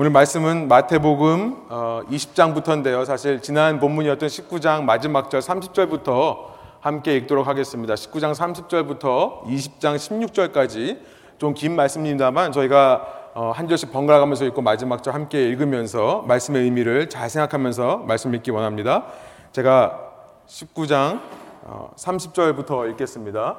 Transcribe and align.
오늘 0.00 0.12
말씀은 0.12 0.66
마태복음 0.66 1.68
20장부터인데요. 1.68 3.04
사실 3.04 3.42
지난 3.42 3.78
본문이었던 3.78 4.30
19장 4.30 4.84
마지막 4.84 5.28
절 5.28 5.42
30절부터 5.42 6.38
함께 6.80 7.16
읽도록 7.18 7.46
하겠습니다. 7.46 7.92
19장 7.92 8.32
30절부터 8.32 9.44
20장 9.44 9.96
16절까지 9.96 11.00
좀 11.36 11.52
긴 11.52 11.76
말씀입니다만 11.76 12.52
저희가 12.52 13.06
어, 13.34 13.52
한 13.54 13.68
절씩 13.68 13.92
번갈아 13.92 14.20
가면서 14.20 14.46
읽고 14.46 14.62
마지막 14.62 15.02
절 15.02 15.12
함께 15.12 15.46
읽으면서 15.46 16.24
말씀의 16.26 16.62
의미를 16.62 17.10
잘 17.10 17.28
생각하면서 17.28 17.98
말씀 17.98 18.34
읽기 18.34 18.50
원합니다. 18.52 19.04
제가 19.52 20.00
19장 20.48 21.20
30절부터 21.96 22.70
어, 22.70 22.86
읽겠습니다. 22.86 23.58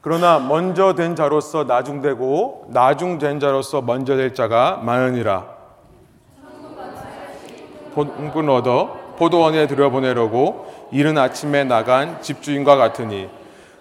그러나 0.00 0.38
먼저 0.38 0.94
된 0.94 1.16
자로서 1.16 1.64
나중되고 1.64 2.66
나중된 2.68 3.40
자로서 3.40 3.82
먼저 3.82 4.14
될 4.14 4.32
자가 4.32 4.76
많으니라. 4.76 5.51
본꾼 7.94 8.48
얻어 8.48 8.96
포도원에 9.16 9.66
들여보내려고 9.66 10.66
이른 10.90 11.18
아침에 11.18 11.64
나간 11.64 12.20
집주인과 12.22 12.76
같으니 12.76 13.28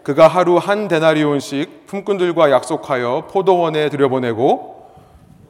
그가 0.04 0.28
하루 0.28 0.58
한 0.58 0.88
데나리온씩 0.88 1.88
품꾼들과 1.88 2.52
약속하여 2.52 3.28
포도원에 3.32 3.90
들여보내고 3.90 4.72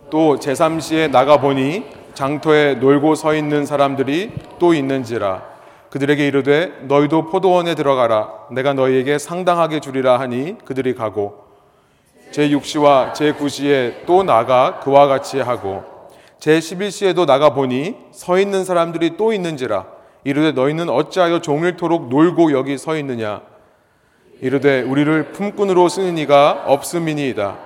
또 0.09 0.37
제3시에 0.37 1.09
나가보니 1.09 1.85
장터에 2.13 2.75
놀고 2.75 3.15
서 3.15 3.33
있는 3.33 3.65
사람들이 3.65 4.31
또 4.59 4.73
있는지라 4.73 5.51
그들에게 5.89 6.25
이르되 6.25 6.71
너희도 6.83 7.25
포도원에 7.25 7.75
들어가라. 7.75 8.29
내가 8.51 8.73
너희에게 8.73 9.17
상당하게 9.17 9.81
주리라 9.81 10.19
하니 10.19 10.57
그들이 10.63 10.95
가고 10.95 11.43
제6시와 12.31 13.11
제9시에 13.11 14.05
또 14.05 14.23
나가 14.23 14.79
그와 14.79 15.07
같이 15.07 15.39
하고 15.41 15.83
제11시에도 16.41 17.25
나가 17.25 17.53
보니 17.53 17.95
서 18.11 18.39
있는 18.39 18.65
사람들이 18.65 19.15
또 19.15 19.31
있는지라. 19.31 19.85
이르되 20.23 20.51
너희는 20.51 20.89
어찌하여 20.89 21.39
종일토록 21.39 22.09
놀고 22.09 22.51
여기 22.51 22.77
서 22.77 22.97
있느냐? 22.97 23.41
이르되 24.41 24.81
우리를 24.81 25.31
품꾼으로 25.33 25.87
쓰는 25.87 26.17
이가 26.17 26.63
없음이니이다. 26.65 27.57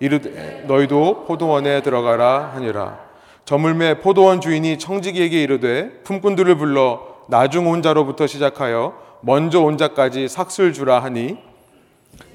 이르되 0.00 0.64
너희도 0.66 1.24
포도원에 1.26 1.82
들어가라 1.82 2.52
하니라. 2.54 2.98
저물매 3.46 4.00
포도원 4.00 4.42
주인이 4.42 4.78
청지기에게 4.78 5.42
이르되 5.42 6.02
품꾼들을 6.04 6.54
불러 6.58 7.00
나중 7.28 7.66
온 7.68 7.80
자로부터 7.80 8.26
시작하여 8.26 8.94
먼저 9.22 9.62
온 9.62 9.78
자까지 9.78 10.28
삭슬 10.28 10.74
주라 10.74 11.02
하니 11.02 11.38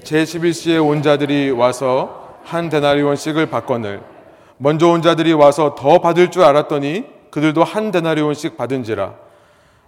제11시에 0.02 0.84
온 0.84 1.02
자들이 1.02 1.52
와서 1.52 2.38
한 2.42 2.68
데나리온씩을 2.68 3.46
받거늘 3.46 4.13
먼저 4.58 4.88
온 4.88 5.02
자들이 5.02 5.32
와서 5.32 5.74
더 5.74 5.98
받을 5.98 6.30
줄 6.30 6.42
알았더니 6.44 7.04
그들도 7.30 7.64
한 7.64 7.90
데나리온씩 7.90 8.56
받은지라. 8.56 9.14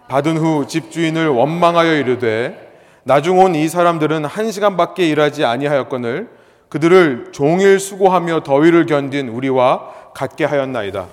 받은 0.09 0.37
후 0.37 0.67
집주인을 0.67 1.29
원망하여 1.29 1.93
이르되 1.95 2.65
나중 3.03 3.39
온 3.39 3.55
이 3.55 3.67
사람들은 3.69 4.25
한 4.25 4.51
시간밖에 4.51 5.07
일하지 5.07 5.45
아니하였거늘 5.45 6.29
그들을 6.69 7.29
종일 7.31 7.79
수고하며 7.79 8.43
더위를 8.43 8.85
견딘 8.85 9.29
우리와 9.29 9.93
같게 10.13 10.43
하였나이다. 10.43 11.05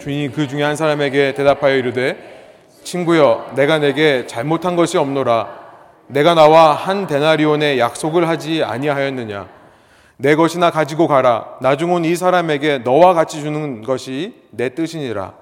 주인이 0.00 0.30
그 0.30 0.46
중에 0.46 0.62
한 0.62 0.76
사람에게 0.76 1.34
대답하여 1.34 1.74
이르되 1.74 2.16
친구여 2.84 3.54
내가 3.56 3.78
내게 3.78 4.28
잘못한 4.28 4.76
것이 4.76 4.96
없노라. 4.96 5.66
내가 6.06 6.34
나와 6.34 6.72
한 6.72 7.08
데나리온의 7.08 7.80
약속을 7.80 8.28
하지 8.28 8.62
아니하였느냐 8.62 9.48
내 10.18 10.34
것이나 10.34 10.70
가지고 10.70 11.06
가라. 11.08 11.58
나중 11.60 11.92
온 11.92 12.04
이 12.04 12.16
사람에게 12.16 12.78
너와 12.78 13.12
같이 13.14 13.40
주는 13.40 13.82
것이 13.82 14.34
내 14.50 14.74
뜻이니라. 14.74 15.32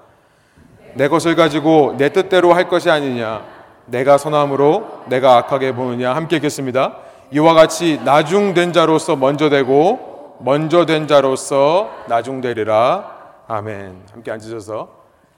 내 0.95 1.07
것을 1.07 1.35
가지고 1.35 1.95
내 1.97 2.09
뜻대로 2.09 2.53
할 2.53 2.67
것이 2.67 2.89
아니냐. 2.89 3.45
내가 3.85 4.17
선함으로 4.17 5.03
내가 5.07 5.37
악하게 5.37 5.73
보느냐. 5.73 6.15
함께 6.15 6.37
읽겠습니다. 6.37 6.97
이와 7.31 7.53
같이 7.53 7.99
나중된 8.03 8.73
자로서 8.73 9.15
먼저 9.15 9.49
되고 9.49 10.37
먼저 10.39 10.85
된 10.85 11.07
자로서 11.07 11.89
나중되리라. 12.07 13.13
아멘. 13.47 14.03
함께 14.11 14.31
앉으셔서 14.31 14.89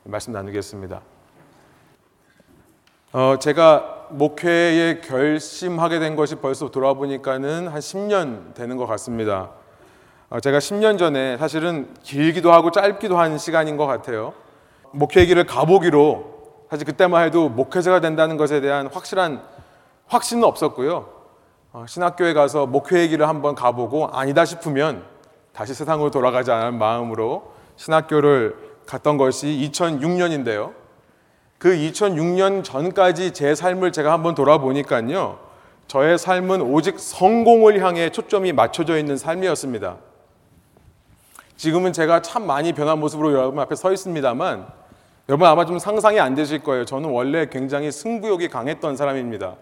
말씀 0.04 0.34
나누겠습니다. 0.34 1.02
어, 3.14 3.36
제가 3.40 3.97
목회에 4.10 5.02
결심하게 5.02 6.00
된 6.00 6.16
것이 6.16 6.36
벌써 6.36 6.70
돌아보니까는 6.70 7.68
한 7.68 7.80
10년 7.80 8.54
되는 8.54 8.78
것 8.78 8.86
같습니다. 8.88 9.52
어, 10.30 10.40
제가 10.40 10.60
10년 10.60 10.98
전에 10.98 11.38
사실은 11.38 11.94
길기도 12.04 12.52
하고 12.52 12.72
짧기도 12.72 13.18
한 13.18 13.38
시간인 13.38 13.78
것 13.78 13.86
같아요. 13.86 14.34
목회 14.92 15.26
길을 15.26 15.46
가보기로 15.46 16.38
사실 16.70 16.86
그때만 16.86 17.26
해도 17.26 17.50
목회자가 17.50 18.02
된다는 18.02 18.38
것에 18.38 18.60
대한 18.60 18.88
확실한 18.88 19.42
확신은 20.08 20.44
없었고요. 20.44 21.10
어, 21.74 21.86
신학교에 21.88 22.34
가서 22.34 22.66
목회 22.66 23.08
길을 23.08 23.28
한번 23.28 23.56
가보고 23.56 24.08
아니다 24.08 24.46
싶으면 24.46 25.04
다시 25.54 25.74
세상으로 25.74 26.12
돌아가자는 26.12 26.78
마음으로 26.78 27.54
신학교를 27.76 28.56
갔던 28.86 29.18
것이 29.18 29.48
2006년인데요. 29.72 30.74
그 31.58 31.70
2006년 31.70 32.64
전까지 32.64 33.32
제 33.34 33.56
삶을 33.56 33.92
제가 33.92 34.12
한번 34.12 34.36
돌아보니까요. 34.36 35.40
저의 35.88 36.18
삶은 36.18 36.62
오직 36.62 37.00
성공을 37.00 37.82
향해 37.82 38.10
초점이 38.10 38.52
맞춰져 38.52 38.98
있는 38.98 39.18
삶이었습니다. 39.18 39.98
지금은 41.56 41.94
제가 41.94 42.22
참 42.22 42.46
많이 42.46 42.74
변한 42.74 43.00
모습으로 43.00 43.34
여러분 43.34 43.60
앞에 43.60 43.76
서 43.76 43.92
있습니다만 43.92 44.68
여러분 45.30 45.48
아마 45.48 45.66
좀 45.66 45.80
상상이 45.80 46.20
안 46.20 46.36
되실 46.36 46.62
거예요. 46.62 46.86
저는 46.86 47.10
원래 47.10 47.48
굉장히 47.48 47.92
승부욕이 47.92 48.50
강했던 48.50 48.96
사람입니다. 48.96 49.56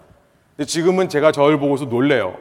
근데 0.57 0.67
지금은 0.67 1.07
제가 1.07 1.31
저를 1.31 1.59
보고서 1.59 1.85
놀래요. 1.85 2.35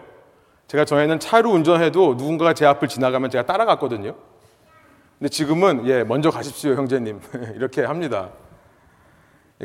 제가 0.66 0.84
전에는 0.84 1.20
차로 1.20 1.50
운전해도 1.50 2.14
누군가가 2.14 2.54
제 2.54 2.66
앞을 2.66 2.88
지나가면 2.88 3.30
제가 3.30 3.46
따라갔거든요. 3.46 4.14
근데 5.18 5.28
지금은 5.28 5.86
예, 5.86 6.02
먼저 6.02 6.30
가십시오, 6.30 6.74
형제님. 6.74 7.20
이렇게 7.54 7.84
합니다. 7.84 8.30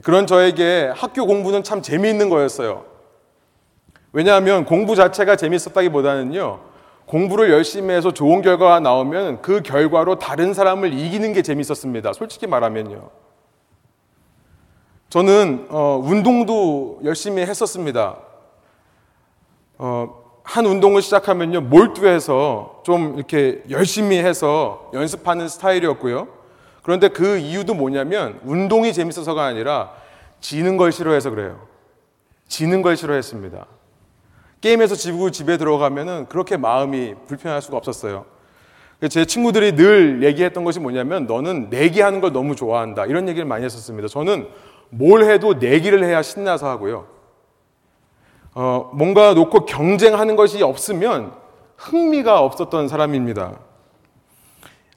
그런 0.03 0.27
저에게 0.27 0.91
학교 0.95 1.25
공부는 1.25 1.63
참 1.63 1.81
재미있는 1.81 2.29
거였어요. 2.29 2.85
왜냐하면 4.11 4.65
공부 4.65 4.95
자체가 4.95 5.35
재밌었다기보다는요, 5.35 6.59
공부를 7.05 7.49
열심히 7.49 7.93
해서 7.93 8.13
좋은 8.13 8.41
결과가 8.41 8.79
나오면 8.79 9.41
그 9.41 9.61
결과로 9.61 10.19
다른 10.19 10.53
사람을 10.53 10.93
이기는 10.93 11.33
게 11.33 11.41
재밌었습니다. 11.41 12.13
솔직히 12.13 12.45
말하면요. 12.47 13.09
저는 15.09 15.67
어, 15.69 15.99
운동도 16.03 16.99
열심히 17.03 17.41
했었습니다. 17.41 18.17
어, 19.79 20.19
한 20.43 20.65
운동을 20.65 21.01
시작하면요, 21.01 21.61
몰두해서 21.61 22.81
좀 22.83 23.15
이렇게 23.17 23.63
열심히 23.69 24.17
해서 24.17 24.91
연습하는 24.93 25.47
스타일이었고요. 25.47 26.38
그런데 26.81 27.09
그 27.09 27.37
이유도 27.37 27.73
뭐냐면 27.73 28.39
운동이 28.43 28.93
재밌어서가 28.93 29.43
아니라 29.43 29.91
지는 30.39 30.77
걸 30.77 30.91
싫어해서 30.91 31.29
그래요. 31.29 31.67
지는 32.47 32.81
걸 32.81 32.97
싫어했습니다. 32.97 33.65
게임에서 34.61 34.95
지고 34.95 35.31
집에 35.31 35.57
들어가면은 35.57 36.27
그렇게 36.27 36.57
마음이 36.57 37.15
불편할 37.27 37.61
수가 37.61 37.77
없었어요. 37.77 38.25
제 39.09 39.23
친구들이 39.23 39.75
늘 39.75 40.23
얘기했던 40.23 40.65
것이 40.65 40.79
뭐냐면 40.81 41.25
너는 41.25 41.69
내기하는 41.69 42.19
걸 42.19 42.33
너무 42.33 42.55
좋아한다. 42.55 43.05
이런 43.05 43.29
얘기를 43.29 43.45
많이 43.45 43.63
했었습니다. 43.63 44.09
저는 44.09 44.49
뭘 44.89 45.23
해도 45.23 45.53
내기를 45.53 46.03
해야 46.03 46.21
신나서 46.21 46.67
하고요. 46.67 47.07
어, 48.55 48.89
뭔가 48.93 49.33
놓고 49.33 49.65
경쟁하는 49.65 50.35
것이 50.35 50.61
없으면 50.63 51.31
흥미가 51.77 52.41
없었던 52.41 52.89
사람입니다. 52.89 53.59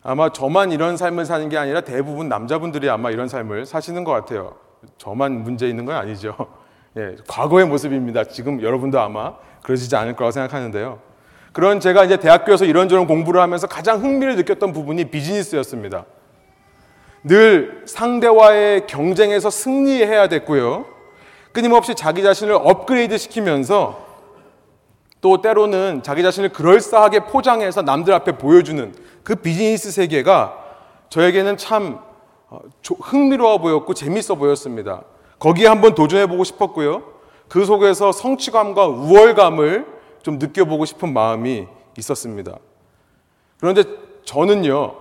아마 0.02 0.30
저만 0.30 0.72
이런 0.72 0.96
삶을 0.96 1.24
사는 1.24 1.48
게 1.48 1.56
아니라 1.56 1.82
대부분 1.82 2.28
남자분들이 2.28 2.90
아마 2.90 3.10
이런 3.10 3.28
삶을 3.28 3.66
사시는 3.66 4.04
것 4.04 4.12
같아요. 4.12 4.56
저만 4.98 5.44
문제 5.44 5.68
있는 5.68 5.84
건 5.84 5.96
아니죠. 5.96 6.34
예, 6.98 7.16
과거의 7.28 7.66
모습입니다. 7.66 8.24
지금 8.24 8.60
여러분도 8.62 9.00
아마 9.00 9.34
그러시지 9.62 9.94
않을 9.94 10.14
거라고 10.14 10.32
생각하는데요. 10.32 10.98
그런 11.52 11.80
제가 11.80 12.04
이제 12.04 12.16
대학교에서 12.16 12.64
이런저런 12.64 13.06
공부를 13.06 13.40
하면서 13.40 13.66
가장 13.66 14.02
흥미를 14.02 14.36
느꼈던 14.36 14.72
부분이 14.72 15.06
비즈니스였습니다. 15.06 16.06
늘 17.24 17.82
상대와의 17.86 18.86
경쟁에서 18.86 19.50
승리해야 19.50 20.28
됐고요. 20.28 20.86
끊임없이 21.52 21.94
자기 21.94 22.22
자신을 22.22 22.54
업그레이드 22.54 23.16
시키면서 23.18 24.12
또 25.20 25.40
때로는 25.40 26.02
자기 26.02 26.22
자신을 26.22 26.48
그럴싸하게 26.48 27.20
포장해서 27.26 27.82
남들 27.82 28.12
앞에 28.12 28.32
보여주는 28.32 28.92
그 29.22 29.36
비즈니스 29.36 29.90
세계가 29.90 30.58
저에게는 31.08 31.56
참 31.56 32.00
어, 32.48 32.60
흥미로워 33.00 33.58
보였고 33.58 33.94
재밌어 33.94 34.34
보였습니다. 34.34 35.02
거기에 35.38 35.66
한번 35.66 35.94
도전해 35.94 36.26
보고 36.26 36.44
싶었고요. 36.44 37.02
그 37.48 37.64
속에서 37.64 38.12
성취감과 38.12 38.86
우월감을 38.86 39.86
좀 40.22 40.38
느껴보고 40.38 40.84
싶은 40.84 41.12
마음이 41.12 41.66
있었습니다. 41.98 42.56
그런데 43.58 43.84
저는요, 44.24 44.96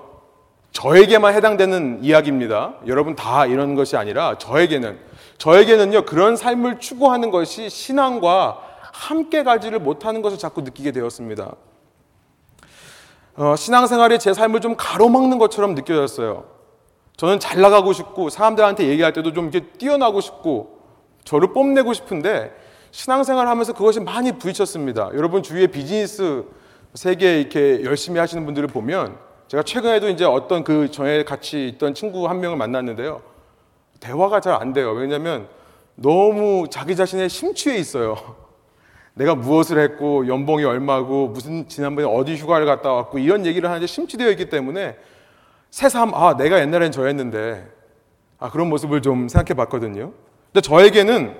저에게만 0.71 1.33
해당되는 1.33 1.99
이야기입니다. 2.01 2.75
여러분 2.87 3.15
다 3.15 3.45
이런 3.45 3.75
것이 3.75 3.97
아니라 3.97 4.37
저에게는 4.37 4.99
저에게는요 5.37 6.05
그런 6.05 6.35
삶을 6.35 6.79
추구하는 6.79 7.31
것이 7.31 7.69
신앙과 7.69 8.59
함께 8.93 9.43
가지를 9.43 9.79
못하는 9.79 10.21
것을 10.21 10.37
자꾸 10.37 10.61
느끼게 10.61 10.91
되었습니다. 10.91 11.55
어, 13.35 13.55
신앙생활이 13.55 14.19
제 14.19 14.33
삶을 14.33 14.59
좀 14.61 14.75
가로막는 14.75 15.37
것처럼 15.37 15.75
느껴졌어요. 15.75 16.45
저는 17.17 17.39
잘 17.39 17.61
나가고 17.61 17.93
싶고 17.93 18.29
사람들한테 18.29 18.87
얘기할 18.87 19.13
때도 19.13 19.33
좀 19.33 19.49
이렇게 19.49 19.67
뛰어나고 19.77 20.21
싶고 20.21 20.79
저를 21.23 21.53
뽐내고 21.53 21.93
싶은데 21.93 22.53
신앙생활 22.91 23.47
하면서 23.47 23.73
그것이 23.73 23.99
많이 23.99 24.31
부딪혔습니다. 24.37 25.11
여러분 25.13 25.43
주위에 25.43 25.67
비즈니스 25.67 26.43
세계 26.93 27.39
이렇게 27.39 27.83
열심히 27.83 28.19
하시는 28.19 28.43
분들을 28.43 28.67
보면 28.67 29.17
제가 29.47 29.63
최근에도 29.63 30.09
이제 30.09 30.25
어떤 30.25 30.63
그 30.63 30.89
전에 30.91 31.23
같이 31.23 31.67
있던 31.69 31.93
친구 31.93 32.27
한 32.27 32.39
명을 32.39 32.57
만났는데요. 32.57 33.21
대화가 33.99 34.39
잘 34.39 34.55
안 34.55 34.73
돼요. 34.73 34.91
왜냐하면 34.91 35.47
너무 35.95 36.65
자기 36.69 36.95
자신의 36.95 37.29
심취해 37.29 37.77
있어요. 37.77 38.17
내가 39.13 39.35
무엇을 39.35 39.79
했고 39.79 40.27
연봉이 40.27 40.63
얼마고 40.63 41.27
무슨 41.27 41.67
지난번에 41.67 42.07
어디 42.07 42.35
휴가를 42.35 42.65
갔다 42.65 42.91
왔고 42.93 43.19
이런 43.19 43.45
얘기를 43.45 43.69
하는데 43.69 43.85
심취되어 43.85 44.29
있기 44.31 44.49
때문에 44.49 44.97
새삼 45.69 46.13
아 46.13 46.37
내가 46.37 46.59
옛날엔 46.59 46.91
저랬는데 46.91 47.67
아 48.39 48.49
그런 48.49 48.69
모습을 48.69 49.01
좀 49.01 49.27
생각해 49.27 49.55
봤거든요. 49.55 50.11
근데 50.51 50.61
저에게는 50.61 51.35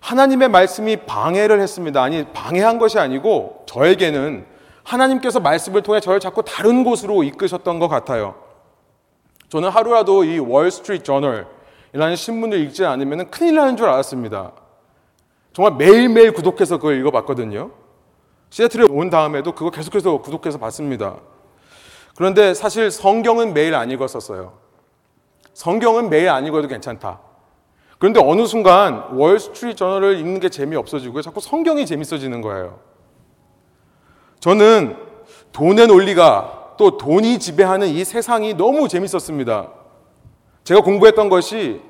하나님의 0.00 0.48
말씀이 0.48 0.96
방해를 0.98 1.60
했습니다. 1.60 2.02
아니 2.02 2.24
방해한 2.32 2.78
것이 2.78 2.98
아니고 2.98 3.64
저에게는 3.66 4.44
하나님께서 4.84 5.40
말씀을 5.40 5.82
통해 5.82 6.00
저를 6.00 6.20
자꾸 6.20 6.44
다른 6.44 6.84
곳으로 6.84 7.24
이끄셨던 7.24 7.78
것 7.78 7.88
같아요. 7.88 8.36
저는 9.48 9.68
하루라도 9.68 10.24
이 10.24 10.38
월스트리트 10.38 11.04
저널이라는 11.04 12.16
신문을 12.16 12.58
읽지 12.60 12.84
않으면 12.84 13.30
큰일 13.30 13.56
나는 13.56 13.76
줄 13.76 13.88
알았습니다. 13.88 14.52
정말 15.56 15.72
매일매일 15.76 16.32
구독해서 16.32 16.76
그걸 16.76 16.98
읽어봤거든요. 16.98 17.70
시애틀에 18.50 18.88
온 18.90 19.08
다음에도 19.08 19.52
그거 19.52 19.70
계속해서 19.70 20.18
구독해서 20.18 20.58
봤습니다. 20.58 21.16
그런데 22.14 22.52
사실 22.52 22.90
성경은 22.90 23.54
매일 23.54 23.74
안 23.74 23.90
읽었었어요. 23.90 24.52
성경은 25.54 26.10
매일 26.10 26.28
안 26.28 26.44
읽어도 26.44 26.68
괜찮다. 26.68 27.20
그런데 27.96 28.20
어느 28.22 28.44
순간 28.44 29.14
월스트리트 29.14 29.76
저널을 29.76 30.18
읽는 30.18 30.40
게 30.40 30.50
재미없어지고 30.50 31.22
자꾸 31.22 31.40
성경이 31.40 31.86
재밌어지는 31.86 32.42
거예요. 32.42 32.78
저는 34.40 34.94
돈의 35.52 35.86
논리가 35.86 36.74
또 36.76 36.98
돈이 36.98 37.38
지배하는 37.38 37.88
이 37.88 38.04
세상이 38.04 38.58
너무 38.58 38.88
재밌었습니다. 38.88 39.70
제가 40.64 40.82
공부했던 40.82 41.30
것이 41.30 41.80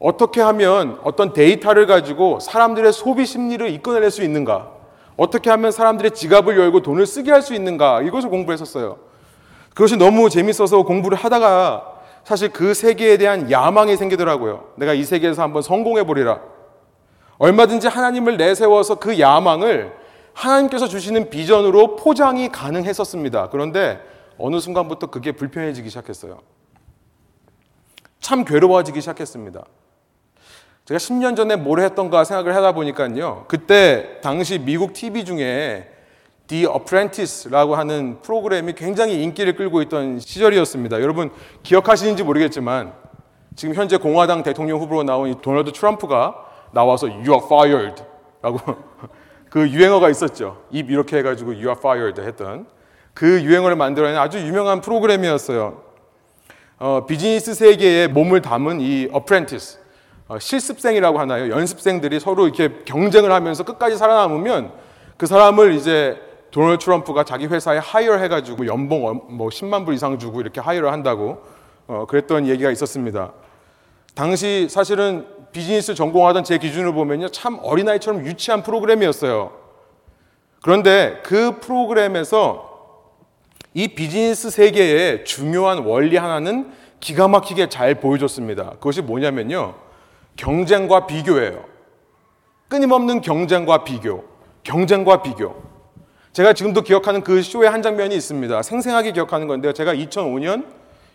어떻게 0.00 0.40
하면 0.40 0.98
어떤 1.04 1.32
데이터를 1.34 1.86
가지고 1.86 2.40
사람들의 2.40 2.92
소비 2.92 3.26
심리를 3.26 3.68
이끌어낼 3.70 4.10
수 4.10 4.22
있는가? 4.24 4.72
어떻게 5.16 5.50
하면 5.50 5.70
사람들의 5.70 6.12
지갑을 6.12 6.58
열고 6.58 6.80
돈을 6.80 7.06
쓰게 7.06 7.30
할 7.30 7.42
수 7.42 7.54
있는가? 7.54 8.00
이것을 8.02 8.30
공부했었어요. 8.30 8.98
그것이 9.74 9.96
너무 9.96 10.30
재밌어서 10.30 10.82
공부를 10.82 11.18
하다가 11.18 12.00
사실 12.24 12.48
그 12.48 12.72
세계에 12.72 13.18
대한 13.18 13.50
야망이 13.50 13.96
생기더라고요. 13.96 14.72
내가 14.76 14.94
이 14.94 15.04
세계에서 15.04 15.42
한번 15.42 15.60
성공해 15.62 16.04
보리라. 16.04 16.40
얼마든지 17.36 17.88
하나님을 17.88 18.38
내세워서 18.38 18.96
그 18.96 19.18
야망을 19.20 19.94
하나님께서 20.32 20.86
주시는 20.88 21.28
비전으로 21.28 21.96
포장이 21.96 22.50
가능했었습니다. 22.50 23.50
그런데 23.50 24.00
어느 24.38 24.60
순간부터 24.60 25.08
그게 25.08 25.32
불편해지기 25.32 25.90
시작했어요. 25.90 26.38
참 28.20 28.44
괴로워지기 28.44 29.00
시작했습니다. 29.00 29.62
제가 30.90 30.98
10년 30.98 31.36
전에 31.36 31.54
뭘 31.54 31.78
했던가 31.78 32.24
생각을 32.24 32.56
하다 32.56 32.72
보니까요. 32.72 33.44
그때 33.46 34.18
당시 34.22 34.58
미국 34.58 34.92
TV 34.92 35.24
중에 35.24 35.88
The 36.48 36.66
Apprentice라고 36.66 37.76
하는 37.76 38.20
프로그램이 38.22 38.72
굉장히 38.72 39.22
인기를 39.22 39.54
끌고 39.54 39.82
있던 39.82 40.18
시절이었습니다. 40.18 41.00
여러분 41.00 41.30
기억하시는지 41.62 42.24
모르겠지만 42.24 42.92
지금 43.54 43.76
현재 43.76 43.98
공화당 43.98 44.42
대통령 44.42 44.80
후보로 44.80 45.04
나온 45.04 45.28
이 45.28 45.40
도널드 45.40 45.70
트럼프가 45.70 46.34
나와서 46.72 47.06
You 47.06 47.34
are 47.34 47.44
fired 47.44 48.02
라고 48.42 48.58
그 49.48 49.68
유행어가 49.68 50.10
있었죠. 50.10 50.60
입 50.72 50.90
이렇게 50.90 51.18
해가지고 51.18 51.52
You 51.52 51.68
are 51.68 51.78
fired 51.78 52.20
했던 52.20 52.66
그 53.14 53.40
유행어를 53.44 53.76
만들어낸 53.76 54.16
아주 54.16 54.40
유명한 54.40 54.80
프로그램이었어요. 54.80 55.82
어, 56.80 57.06
비즈니스 57.06 57.54
세계에 57.54 58.08
몸을 58.08 58.42
담은 58.42 58.80
이 58.80 59.08
Apprentice 59.14 59.78
어, 59.78 59.79
실습생이라고 60.38 61.18
하나요? 61.18 61.50
연습생들이 61.50 62.20
서로 62.20 62.46
이렇게 62.46 62.82
경쟁을 62.84 63.32
하면서 63.32 63.64
끝까지 63.64 63.96
살아남으면 63.96 64.72
그 65.16 65.26
사람을 65.26 65.74
이제 65.74 66.20
도널드 66.50 66.84
트럼프가 66.84 67.24
자기 67.24 67.46
회사에 67.46 67.78
하이어 67.78 68.16
해가지고 68.16 68.66
연봉 68.66 69.02
뭐 69.28 69.48
10만 69.48 69.84
불 69.84 69.94
이상 69.94 70.18
주고 70.18 70.40
이렇게 70.40 70.60
hire를 70.60 70.92
한다고 70.92 71.42
어, 71.86 72.06
그랬던 72.08 72.46
얘기가 72.46 72.70
있었습니다. 72.70 73.32
당시 74.14 74.68
사실은 74.68 75.26
비즈니스 75.52 75.94
전공하던 75.94 76.44
제 76.44 76.58
기준으로 76.58 76.94
보면요 76.94 77.28
참 77.28 77.58
어린아이처럼 77.62 78.26
유치한 78.26 78.62
프로그램이었어요. 78.62 79.52
그런데 80.62 81.20
그 81.24 81.58
프로그램에서 81.60 82.68
이 83.72 83.88
비즈니스 83.88 84.50
세계의 84.50 85.24
중요한 85.24 85.78
원리 85.78 86.16
하나는 86.16 86.72
기가 86.98 87.28
막히게 87.28 87.68
잘 87.68 87.94
보여줬습니다. 87.94 88.70
그것이 88.72 89.00
뭐냐면요. 89.02 89.89
경쟁과 90.40 91.06
비교예요. 91.06 91.62
끊임없는 92.68 93.20
경쟁과 93.20 93.84
비교, 93.84 94.24
경쟁과 94.62 95.20
비교. 95.20 95.54
제가 96.32 96.54
지금도 96.54 96.80
기억하는 96.80 97.22
그 97.22 97.42
쇼의 97.42 97.68
한 97.68 97.82
장면이 97.82 98.14
있습니다. 98.16 98.62
생생하게 98.62 99.12
기억하는 99.12 99.48
건데요. 99.48 99.74
제가 99.74 99.94
2005년 99.94 100.64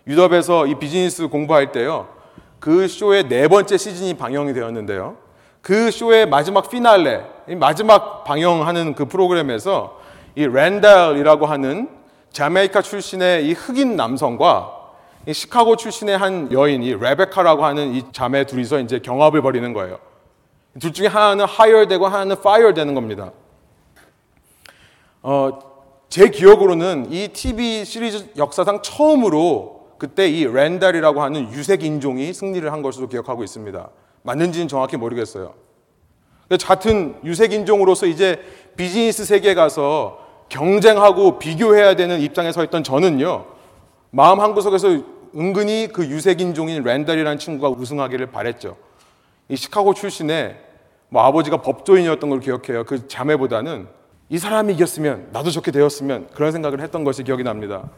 유럽에서 0.06 0.68
이 0.68 0.76
비즈니스 0.76 1.28
공부할 1.28 1.72
때요. 1.72 2.08
그 2.60 2.88
쇼의 2.88 3.28
네 3.28 3.48
번째 3.48 3.78
시즌이 3.78 4.14
방영이 4.14 4.54
되었는데요. 4.54 5.18
그 5.62 5.90
쇼의 5.90 6.28
마지막 6.28 6.70
피날레, 6.70 7.24
마지막 7.58 8.26
방영하는 8.26 8.94
그 8.94 9.06
프로그램에서 9.06 10.00
이 10.36 10.46
랜달이라고 10.46 11.48
하는 11.48 11.90
자메이카 12.32 12.84
출신의 12.84 13.48
이 13.48 13.54
흑인 13.54 13.96
남성과 13.96 14.72
이 14.76 14.85
시카고 15.34 15.76
출신의 15.76 16.18
한 16.18 16.52
여인이 16.52 16.96
레베카라고 16.96 17.66
하는 17.66 17.96
이 17.96 18.04
자매 18.12 18.46
둘이서 18.46 18.80
이제 18.80 19.00
경합을 19.00 19.42
벌이는 19.42 19.74
거예요. 19.74 20.00
둘 20.80 20.94
중에 20.94 21.08
하나는 21.08 21.46
하이어 21.46 21.88
되고 21.88 22.08
하나는 22.08 22.42
fire 22.42 22.74
되는 22.74 22.94
겁니다. 22.94 23.32
어, 25.22 25.60
제 26.10 26.30
기억으로는 26.30 27.12
이 27.12 27.30
TV 27.30 27.86
시리즈 27.86 28.30
역사상 28.38 28.82
처음으로 28.82 29.88
그때 29.98 30.28
이 30.28 30.46
랜달이라고 30.46 31.22
하는 31.22 31.52
유색 31.52 31.84
인종이 31.84 32.34
승리를 32.34 32.72
한 32.72 32.82
것으로 32.82 33.08
기억하고 33.08 33.44
있습니다. 33.44 33.90
맞는지는 34.24 34.68
정확히 34.68 34.98
모르겠어요. 34.98 35.54
같은 36.64 37.18
유색 37.24 37.54
인종으로서 37.54 38.06
이제 38.06 38.40
비즈니스 38.76 39.26
세계에 39.26 39.56
가서 39.56 40.20
경쟁하고 40.50 41.40
비교해야 41.40 41.96
되는 41.96 42.20
입장에 42.20 42.52
서 42.52 42.64
있던 42.64 42.84
저는요, 42.84 43.46
마음 44.12 44.40
한구석에서 44.40 45.02
은근히 45.36 45.90
그 45.92 46.06
유색인종인 46.06 46.84
랜달이라는 46.84 47.38
친구가 47.38 47.70
우승하기를 47.70 48.28
바랬죠. 48.28 48.78
이 49.50 49.56
시카고 49.56 49.94
출신의 49.94 50.58
뭐 51.10 51.24
아버지가 51.24 51.62
법조인이었던 51.62 52.30
걸 52.30 52.40
기억해요. 52.40 52.84
그 52.86 53.08
자매보다는 53.08 53.88
이 54.30 54.38
사람이 54.38 54.74
이겼으면 54.74 55.30
나도 55.32 55.52
좋게 55.52 55.72
되었으면 55.72 56.30
그런 56.34 56.52
생각을 56.52 56.82
했던 56.82 57.04
것이 57.04 57.24
기억이 57.24 57.44
납니다. 57.44 57.90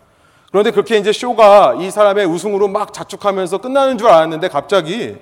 그런데 0.50 0.72
그렇게 0.72 0.98
이제 0.98 1.12
쇼가 1.12 1.75
이 1.79 1.91
사람의 1.91 2.25
우승으로 2.25 2.67
막 2.67 2.94
자축하면서 2.94 3.60
끝나는 3.60 3.98
줄 3.98 4.08
알았는데 4.08 4.48
갑자기 4.50 5.17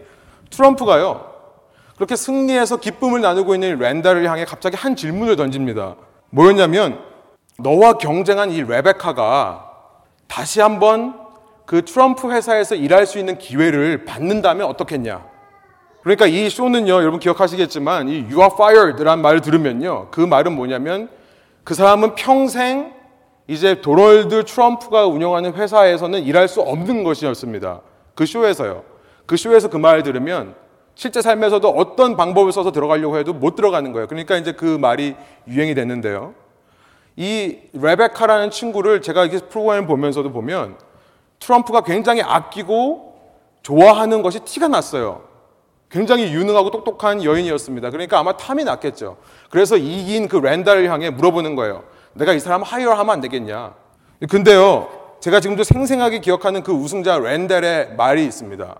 트럼프가요. 0.49 1.33
그렇게 1.95 2.15
승리해서 2.15 2.77
기쁨을 2.77 3.21
나누고 3.21 3.53
있는 3.53 3.77
랜달을 3.77 4.29
향해 4.29 4.45
갑자기 4.45 4.75
한 4.75 4.95
질문을 4.95 5.35
던집니다. 5.35 5.95
뭐였냐면 6.29 6.99
너와 7.59 7.93
경쟁한 7.93 8.51
이 8.51 8.61
레베카가 8.63 9.71
다시 10.27 10.59
한번 10.59 11.24
그 11.65 11.83
트럼프 11.83 12.31
회사에서 12.31 12.75
일할 12.75 13.05
수 13.05 13.17
있는 13.19 13.37
기회를 13.37 14.05
받는다면 14.05 14.67
어떻겠냐? 14.67 15.25
그러니까 16.03 16.27
이 16.27 16.49
쇼는요, 16.49 16.93
여러분 16.93 17.19
기억하시겠지만 17.19 18.09
이 18.09 18.25
you 18.29 18.39
are 18.39 18.49
fired라는 18.53 19.23
말을 19.23 19.41
들으면요, 19.41 20.09
그 20.11 20.21
말은 20.21 20.55
뭐냐면 20.55 21.09
그 21.63 21.73
사람은 21.73 22.13
평생 22.13 22.93
이제 23.47 23.81
도널드 23.81 24.45
트럼프가 24.45 25.07
운영하는 25.07 25.53
회사에서는 25.53 26.23
일할 26.23 26.47
수 26.47 26.61
없는 26.61 27.03
것이었습니다. 27.03 27.81
그 28.13 28.25
쇼에서요. 28.25 28.83
그 29.25 29.37
쇼에서 29.37 29.69
그 29.69 29.77
말을 29.77 30.03
들으면 30.03 30.55
실제 30.93 31.21
삶에서도 31.21 31.67
어떤 31.67 32.15
방법을 32.15 32.51
써서 32.51 32.71
들어가려고 32.71 33.17
해도 33.17 33.33
못 33.33 33.55
들어가는 33.55 33.91
거예요. 33.91 34.07
그러니까 34.07 34.37
이제 34.37 34.51
그 34.53 34.65
말이 34.65 35.15
유행이 35.47 35.75
됐는데요. 35.75 36.33
이 37.17 37.57
레베카라는 37.73 38.51
친구를 38.51 39.01
제가 39.01 39.25
이렇게 39.25 39.45
프로그램을 39.47 39.87
보면서도 39.87 40.31
보면 40.31 40.77
트럼프가 41.45 41.81
굉장히 41.81 42.23
아끼고 42.23 43.13
좋아하는 43.61 44.23
것이 44.23 44.39
티가 44.39 44.67
났어요. 44.67 45.21
굉장히 45.91 46.33
유능하고 46.33 46.71
똑똑한 46.71 47.23
여인이었습니다. 47.23 47.91
그러니까 47.91 48.19
아마 48.19 48.35
탐이 48.35 48.63
났겠죠. 48.63 49.17
그래서 49.51 49.77
이긴 49.77 50.27
그 50.27 50.37
랜달을 50.37 50.89
향해 50.89 51.11
물어보는 51.11 51.55
거예요. 51.55 51.83
내가 52.13 52.33
이 52.33 52.39
사람 52.39 52.63
하이어하면 52.63 53.13
안 53.13 53.21
되겠냐. 53.21 53.75
근데요, 54.29 54.89
제가 55.19 55.39
지금도 55.39 55.63
생생하게 55.63 56.19
기억하는 56.19 56.63
그 56.63 56.71
우승자 56.71 57.19
랜달의 57.19 57.95
말이 57.95 58.25
있습니다. 58.25 58.75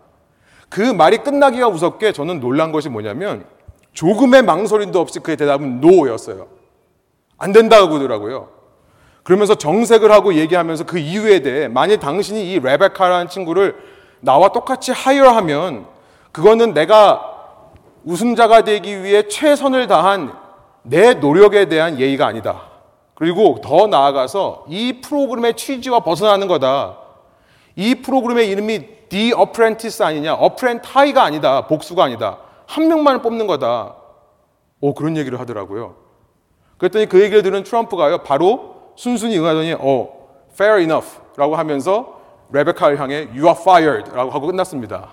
그 0.70 0.82
말이 0.82 1.20
끝나기가 1.20 1.70
무섭게 1.70 2.14
저는 2.14 2.40
놀란 2.40 2.72
것이 2.72 2.90
뭐냐면 2.90 3.46
조금의 3.94 4.42
망설임도 4.42 5.00
없이 5.00 5.20
그의 5.20 5.38
대답은 5.38 5.82
노였어요. 5.82 6.48
안 7.38 7.52
된다고 7.52 7.90
그러더라고요. 7.90 8.55
그러면서 9.26 9.56
정색을 9.56 10.12
하고 10.12 10.36
얘기하면서 10.36 10.86
그 10.86 11.00
이유에 11.00 11.40
대해 11.40 11.68
만일 11.68 12.00
당신이 12.00 12.52
이 12.52 12.60
레베카라는 12.60 13.28
친구를 13.28 13.76
나와 14.20 14.50
똑같이 14.50 14.92
하이어하면 14.92 15.88
그거는 16.32 16.76
내가 16.76 17.34
우승자가 18.04 18.64
되기 18.64 19.04
위해 19.04 19.28
최선을 19.28 19.88
다한 19.88 20.32
내 20.84 21.16
노력에 21.16 21.66
대한 21.66 22.00
예의가 22.00 22.28
아니다. 22.28 22.62
그리고 23.16 23.60
더 23.64 23.88
나아가서 23.88 24.66
이 24.70 25.02
프로그램의 25.02 25.56
취지와 25.56 26.02
벗어나는 26.02 26.48
거다. 26.48 26.98
이 27.76 27.96
프로그램의 27.96 28.48
이름이 28.48 29.10
The 29.10 29.34
Apprentice 29.36 30.06
아니냐? 30.06 30.38
Apprentice가 30.40 31.24
아니다. 31.24 31.66
복수가 31.66 32.04
아니다. 32.04 32.38
한 32.68 32.88
명만을 32.88 33.24
뽑는 33.24 33.48
거다. 33.48 33.96
오, 34.82 34.94
그런 34.94 35.18
얘기를 35.18 35.40
하더라고요. 35.40 35.96
그랬더니 36.78 37.08
그 37.08 37.24
얘기를 37.24 37.42
들은 37.42 37.64
트럼프가요, 37.64 38.20
바로 38.20 38.75
순순히 38.96 39.38
응하더니, 39.38 39.74
어, 39.80 40.10
fair 40.54 40.82
enough. 40.82 41.20
라고 41.38 41.56
하면서 41.56 42.22
레베카를 42.52 43.00
향해 43.00 43.28
you 43.32 43.46
are 43.46 43.56
fired. 43.60 44.12
라고 44.12 44.32
하고 44.32 44.48
끝났습니다. 44.48 45.10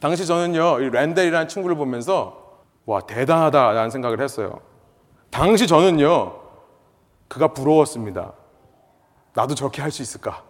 당시 0.00 0.26
저는요, 0.26 0.80
이 0.80 0.90
랜델이라는 0.90 1.48
친구를 1.48 1.76
보면서, 1.76 2.58
와, 2.86 3.00
대단하다라는 3.00 3.90
생각을 3.90 4.20
했어요. 4.20 4.60
당시 5.30 5.66
저는요, 5.66 6.34
그가 7.28 7.48
부러웠습니다. 7.48 8.32
나도 9.34 9.54
저렇게 9.54 9.82
할 9.82 9.90
수 9.90 10.02
있을까? 10.02 10.42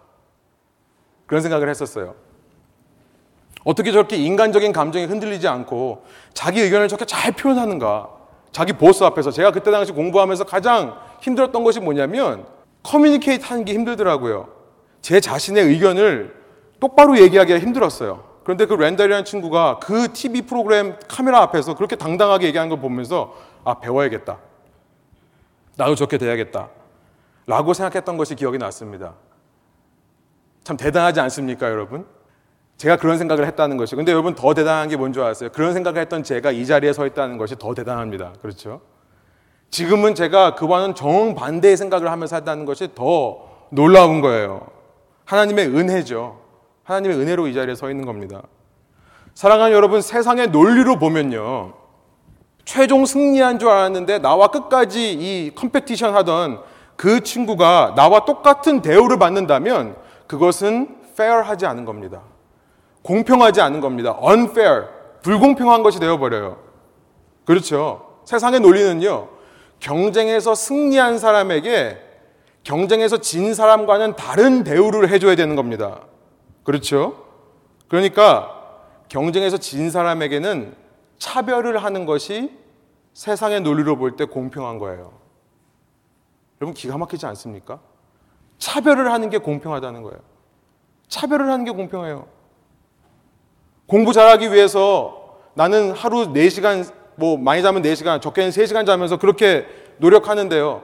그런 1.25 1.41
생각을 1.41 1.69
했었어요. 1.69 2.13
어떻게 3.63 3.91
저렇게 3.91 4.15
인간적인 4.17 4.73
감정이 4.73 5.05
흔들리지 5.05 5.47
않고 5.47 6.03
자기 6.33 6.61
의견을 6.61 6.87
저렇게 6.87 7.05
잘 7.05 7.31
표현하는가? 7.31 8.09
자기 8.51 8.73
보스 8.73 9.03
앞에서 9.03 9.31
제가 9.31 9.51
그때 9.51 9.71
당시 9.71 9.91
공부하면서 9.91 10.43
가장 10.43 10.95
힘들었던 11.21 11.63
것이 11.63 11.79
뭐냐면 11.79 12.45
커뮤니케이트 12.83 13.45
하는 13.45 13.65
게 13.65 13.73
힘들더라고요. 13.73 14.49
제 15.01 15.19
자신의 15.19 15.65
의견을 15.65 16.35
똑바로 16.79 17.19
얘기하기가 17.19 17.59
힘들었어요. 17.59 18.23
그런데 18.43 18.65
그 18.65 18.73
랜달이라는 18.75 19.25
친구가 19.25 19.79
그 19.79 20.13
TV 20.13 20.43
프로그램 20.43 20.97
카메라 21.07 21.41
앞에서 21.41 21.75
그렇게 21.75 21.95
당당하게 21.95 22.47
얘기하는 22.47 22.69
걸 22.69 22.79
보면서 22.79 23.35
아, 23.63 23.79
배워야겠다. 23.79 24.37
나도 25.77 25.95
저렇게 25.95 26.17
돼야겠다. 26.17 26.69
라고 27.47 27.73
생각했던 27.73 28.17
것이 28.17 28.35
기억이 28.35 28.57
났습니다. 28.57 29.13
참 30.63 30.77
대단하지 30.77 31.19
않습니까, 31.21 31.69
여러분? 31.69 32.05
제가 32.77 32.97
그런 32.97 33.17
생각을 33.17 33.45
했다는 33.47 33.77
것이. 33.77 33.95
근데 33.95 34.11
여러분 34.11 34.35
더 34.35 34.53
대단한 34.53 34.89
게 34.89 34.97
뭔지 34.97 35.19
아세요? 35.21 35.49
그런 35.53 35.73
생각을 35.73 36.01
했던 36.01 36.23
제가 36.23 36.51
이 36.51 36.65
자리에 36.65 36.93
서 36.93 37.05
있다는 37.05 37.37
것이 37.37 37.55
더 37.57 37.73
대단합니다. 37.73 38.33
그렇죠? 38.41 38.81
지금은 39.75 40.15
제가 40.15 40.55
그와는 40.55 40.95
정반대의 40.95 41.75
생각을 41.75 42.09
하면서 42.09 42.37
한다는 42.37 42.63
것이 42.63 42.95
더 42.95 43.39
놀라운 43.67 44.21
거예요. 44.21 44.67
하나님의 45.25 45.67
은혜죠. 45.67 46.39
하나님의 46.85 47.17
은혜로 47.17 47.47
이 47.47 47.53
자리에 47.53 47.75
서 47.75 47.89
있는 47.89 48.05
겁니다. 48.05 48.43
사랑하는 49.33 49.75
여러분, 49.75 50.01
세상의 50.01 50.51
논리로 50.51 50.97
보면요. 50.97 51.73
최종 52.63 53.05
승리한 53.05 53.59
줄 53.59 53.67
알았는데 53.67 54.19
나와 54.19 54.47
끝까지 54.47 55.11
이 55.11 55.51
competition 55.53 56.15
하던 56.15 56.61
그 56.95 57.19
친구가 57.19 57.95
나와 57.97 58.23
똑같은 58.23 58.81
대우를 58.81 59.19
받는다면 59.19 59.97
그것은 60.25 60.99
fair하지 61.11 61.65
않은 61.65 61.83
겁니다. 61.83 62.21
공평하지 63.01 63.59
않은 63.59 63.81
겁니다. 63.81 64.17
unfair, 64.23 64.85
불공평한 65.21 65.83
것이 65.83 65.99
되어버려요. 65.99 66.59
그렇죠. 67.43 68.19
세상의 68.23 68.61
논리는요, 68.61 69.34
경쟁에서 69.79 70.55
승리한 70.55 71.19
사람에게 71.19 72.01
경쟁에서 72.63 73.17
진 73.17 73.53
사람과는 73.53 74.15
다른 74.15 74.63
대우를 74.63 75.09
해줘야 75.09 75.35
되는 75.35 75.55
겁니다. 75.55 76.01
그렇죠. 76.63 77.23
그러니까 77.87 78.51
경쟁에서 79.07 79.57
진 79.57 79.91
사람에게는 79.91 80.75
차별을 81.19 81.83
하는 81.83 82.05
것이 82.05 82.51
세상의 83.13 83.61
논리로 83.61 83.97
볼 83.97 84.15
때 84.17 84.25
공평한 84.25 84.79
거예요. 84.79 85.13
여러분 86.59 86.73
기가 86.73 86.97
막히지 86.97 87.25
않습니까? 87.27 87.79
차별을 88.57 89.11
하는 89.11 89.29
게 89.29 89.37
공평하다는 89.37 90.01
거예요. 90.01 90.17
차별을 91.07 91.49
하는 91.51 91.65
게 91.65 91.71
공평해요. 91.71 92.27
공부 93.85 94.11
잘하기 94.13 94.51
위해서 94.51 95.37
나는 95.53 95.91
하루 95.91 96.33
4시간, 96.33 96.91
뭐 97.15 97.37
많이 97.37 97.61
자면 97.61 97.81
4시간, 97.81 98.21
적게는 98.21 98.49
3시간 98.51 98.85
자면서 98.85 99.17
그렇게 99.17 99.65
노력하는데요. 99.97 100.83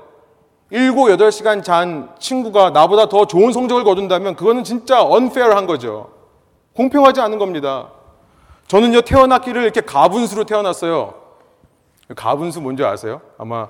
7, 0.72 0.92
8시간 0.92 1.64
잔 1.64 2.10
친구가 2.20 2.70
나보다 2.70 3.10
더 3.10 3.26
좋은 3.28 3.52
성적을 3.52 3.84
거둔다면 3.84 4.36
그거는 4.36 4.64
진짜 4.64 5.04
unfair한 5.04 5.68
거죠. 5.68 6.10
공평하지 6.76 7.20
않은 7.22 7.38
겁니다. 7.38 7.92
저는요, 8.68 9.02
태어났기를 9.02 9.64
이렇게 9.64 9.82
가분수로 9.82 10.46
태어났어요. 10.46 11.16
가분수 12.16 12.62
뭔지 12.62 12.84
아세요? 12.86 13.22
아마 13.38 13.68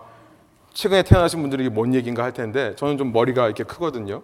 최근에 0.74 1.04
태어나신 1.04 1.42
분들이 1.42 1.70
뭔 1.70 1.94
얘기인가 1.96 2.24
할 2.24 2.34
텐데 2.34 2.76
저는 2.76 2.98
좀 2.98 3.12
머리가 3.12 3.46
이렇게 3.46 3.64
크거든요. 3.64 4.22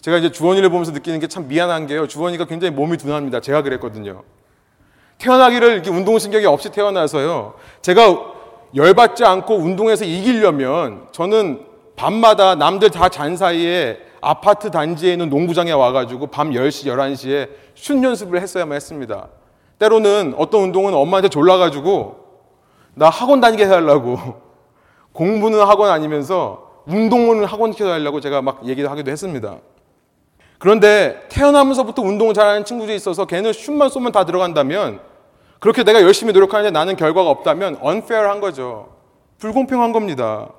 제가 0.00 0.16
이제 0.18 0.30
주원이를 0.30 0.70
보면서 0.70 0.92
느끼는 0.92 1.20
게 1.20 1.26
참 1.26 1.48
미안한 1.48 1.86
게요. 1.88 2.06
주원이가 2.06 2.46
굉장히 2.46 2.74
몸이 2.74 2.96
둔합니다. 2.96 3.40
제가 3.40 3.62
그랬거든요. 3.62 4.22
태어나기를 5.18 5.72
이렇게 5.74 5.90
운동신경이 5.90 6.46
없이 6.46 6.70
태어나서요. 6.70 7.54
제가 7.80 8.32
열받지 8.74 9.24
않고 9.24 9.54
운동해서 9.56 10.04
이기려면 10.04 11.06
저는 11.12 11.66
밤마다 11.96 12.54
남들 12.54 12.90
다 12.90 13.08
잔 13.08 13.36
사이에 13.36 13.98
아파트 14.20 14.70
단지에 14.70 15.12
있는 15.12 15.28
농구장에 15.28 15.72
와가지고 15.72 16.28
밤 16.28 16.50
10시, 16.50 16.86
11시에 16.86 17.48
슛 17.74 18.02
연습을 18.02 18.40
했어야만 18.40 18.76
했습니다. 18.76 19.28
때로는 19.78 20.34
어떤 20.38 20.62
운동은 20.62 20.94
엄마한테 20.94 21.28
졸라가지고 21.28 22.16
나 22.94 23.08
학원 23.08 23.40
다니게 23.40 23.64
해달라고 23.64 24.18
공부는 25.12 25.60
학원 25.60 25.90
아니면서 25.90 26.70
운동을 26.86 27.46
학원 27.46 27.72
시켜달라고 27.72 28.20
제가 28.20 28.42
막 28.42 28.66
얘기도 28.66 28.88
하기도 28.88 29.10
했습니다. 29.10 29.56
그런데 30.62 31.26
태어나면서부터 31.28 32.02
운동을 32.02 32.34
잘하는 32.34 32.64
친구들이 32.64 32.94
있어서 32.94 33.24
걔는 33.24 33.52
슛만 33.52 33.88
쏘면 33.88 34.12
다 34.12 34.24
들어간다면 34.24 35.00
그렇게 35.58 35.82
내가 35.82 36.00
열심히 36.02 36.32
노력하는데 36.32 36.70
나는 36.70 36.94
결과가 36.94 37.28
없다면 37.30 37.80
unfair한 37.82 38.40
거죠. 38.40 38.94
불공평한 39.38 39.90
겁니다. 39.90 40.50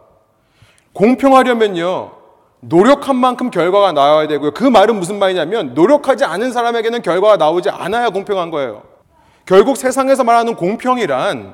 공평하려면요. 0.92 2.12
노력한 2.60 3.16
만큼 3.16 3.50
결과가 3.50 3.94
나와야 3.94 4.28
되고요. 4.28 4.52
그 4.52 4.66
말은 4.66 4.98
무슨 4.98 5.20
말이냐면 5.20 5.74
노력하지 5.74 6.26
않은 6.26 6.52
사람에게는 6.52 7.02
결과가 7.02 7.38
나오지 7.38 7.70
않아야 7.70 8.10
공평한 8.10 8.52
거예요. 8.52 8.84
결국 9.46 9.78
세상에서 9.78 10.26
말하는 10.26 10.56
공평이란 10.56 11.54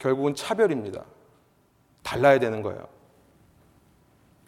결국은 0.00 0.34
차별입니다. 0.34 1.02
달라야 2.02 2.40
되는 2.40 2.62
거예요. 2.62 2.80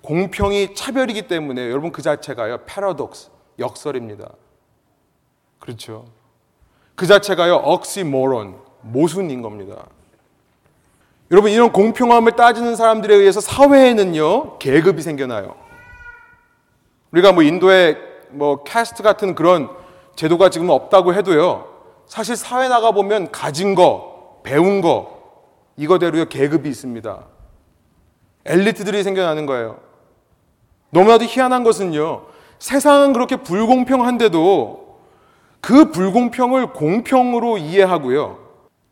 공평이 0.03 0.75
차별이기 0.75 1.29
때문에 1.29 1.71
여러분 1.71 1.93
그 1.93 2.03
자체가요, 2.03 2.59
패러독스, 2.67 3.31
역설입니다. 3.59 4.29
그렇죠. 5.59 6.07
그 6.95 7.07
자체가요, 7.07 7.55
억시모론, 7.55 8.59
모순인 8.83 9.43
겁니다. 9.43 9.87
여러분, 11.31 11.51
이런 11.51 11.73
공평함을 11.73 12.33
따지는 12.33 12.77
사람들에 12.77 13.15
의해서 13.15 13.41
사회에는요, 13.41 14.59
계급이 14.59 15.01
생겨나요. 15.03 15.55
우리가 17.13 17.33
뭐 17.33 17.43
인도의 17.43 17.97
뭐 18.31 18.65
캐스트 18.65 19.03
같은 19.03 19.35
그런 19.35 19.71
제도가 20.17 20.51
지금 20.51 20.69
없다고 20.69 21.15
해도요, 21.15 21.69
사실 22.07 22.37
사회 22.37 22.69
나가 22.69 22.91
보면 22.91 23.31
가진 23.31 23.75
거, 23.75 24.41
배운 24.43 24.81
거, 24.81 25.23
이거대로요, 25.77 26.27
계급이 26.27 26.69
있습니다. 26.69 27.25
엘리트들이 28.45 29.03
생겨나는 29.03 29.47
거예요. 29.47 29.92
너무나도 30.93 31.25
희한한 31.25 31.65
것은요, 31.65 32.23
세상은 32.59 33.13
그렇게 33.15 33.37
불공평한데도 33.37 34.99
그 35.61 35.91
불공평을 35.91 36.73
공평으로 36.75 37.57
이해하고요. 37.59 38.39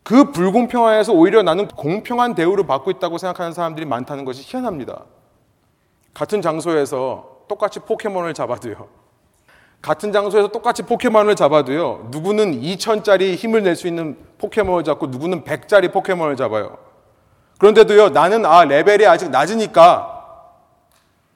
그 0.02 0.32
불공평 0.32 0.86
하에서 0.86 1.12
오히려 1.12 1.42
나는 1.42 1.68
공평한 1.68 2.34
대우를 2.34 2.66
받고 2.66 2.90
있다고 2.90 3.18
생각하는 3.18 3.52
사람들이 3.52 3.84
많다는 3.86 4.24
것이 4.24 4.42
희한합니다. 4.42 5.04
같은 6.14 6.40
장소에서 6.40 7.40
똑같이 7.48 7.80
포켓몬을 7.80 8.32
잡아도요. 8.32 8.88
같은 9.82 10.10
장소에서 10.10 10.48
똑같이 10.48 10.82
포켓몬을 10.82 11.36
잡아도요. 11.36 12.08
누구는 12.10 12.60
2천짜리 12.60 13.34
힘을 13.34 13.62
낼 13.62 13.76
수 13.76 13.86
있는 13.86 14.16
포켓몬을 14.38 14.84
잡고 14.84 15.08
누구는 15.08 15.44
100짜리 15.44 15.92
포켓몬을 15.92 16.36
잡아요. 16.36 16.78
그런데도요. 17.58 18.08
나는 18.10 18.46
아 18.46 18.64
레벨이 18.64 19.06
아직 19.06 19.30
낮으니까 19.30 20.19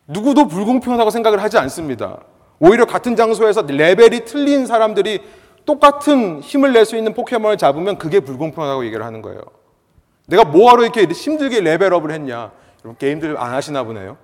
누구도 0.06 0.48
불공평하다고 0.48 1.10
생각을 1.10 1.42
하지 1.42 1.58
않습니다. 1.58 2.20
오히려 2.60 2.84
같은 2.84 3.16
장소에서 3.16 3.62
레벨이 3.62 4.24
틀린 4.24 4.66
사람들이 4.66 5.20
똑같은 5.64 6.40
힘을 6.40 6.72
낼 6.72 6.84
수 6.84 6.96
있는 6.96 7.14
포켓몬을 7.14 7.56
잡으면 7.56 7.98
그게 7.98 8.20
불공평하다고 8.20 8.84
얘기를 8.84 9.04
하는 9.04 9.22
거예요. 9.22 9.40
내가 10.26 10.44
뭐하러 10.44 10.82
이렇게 10.82 11.04
힘들게 11.04 11.60
레벨업을 11.60 12.10
했냐. 12.10 12.52
여러분 12.84 12.98
게임들 12.98 13.38
안 13.38 13.52
하시나 13.52 13.82
보네요. 13.84 14.16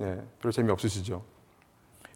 예, 0.00 0.18
별로 0.40 0.52
재미없으시죠. 0.52 1.22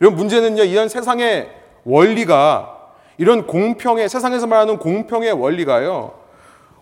이런 0.00 0.14
문제는요, 0.14 0.62
이런 0.64 0.88
세상의 0.88 1.50
원리가 1.84 2.78
이런 3.18 3.46
공평의 3.46 4.08
세상에서 4.08 4.46
말하는 4.46 4.78
공평의 4.78 5.32
원리가요. 5.32 6.14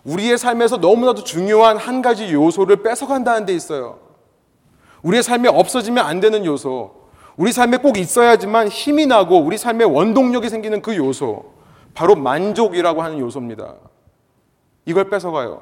우리의 0.03 0.37
삶에서 0.37 0.77
너무나도 0.77 1.23
중요한 1.23 1.77
한 1.77 2.01
가지 2.01 2.31
요소를 2.33 2.77
뺏어간다는 2.83 3.45
데 3.45 3.53
있어요. 3.53 3.99
우리의 5.03 5.23
삶에 5.23 5.49
없어지면 5.49 6.05
안 6.05 6.19
되는 6.19 6.45
요소. 6.45 7.01
우리 7.37 7.51
삶에 7.51 7.77
꼭 7.77 7.97
있어야지만 7.97 8.67
힘이 8.67 9.07
나고 9.07 9.39
우리 9.39 9.57
삶에 9.57 9.83
원동력이 9.83 10.49
생기는 10.49 10.81
그 10.81 10.95
요소. 10.95 11.45
바로 11.93 12.15
만족이라고 12.15 13.01
하는 13.01 13.19
요소입니다. 13.19 13.75
이걸 14.85 15.09
뺏어가요. 15.09 15.61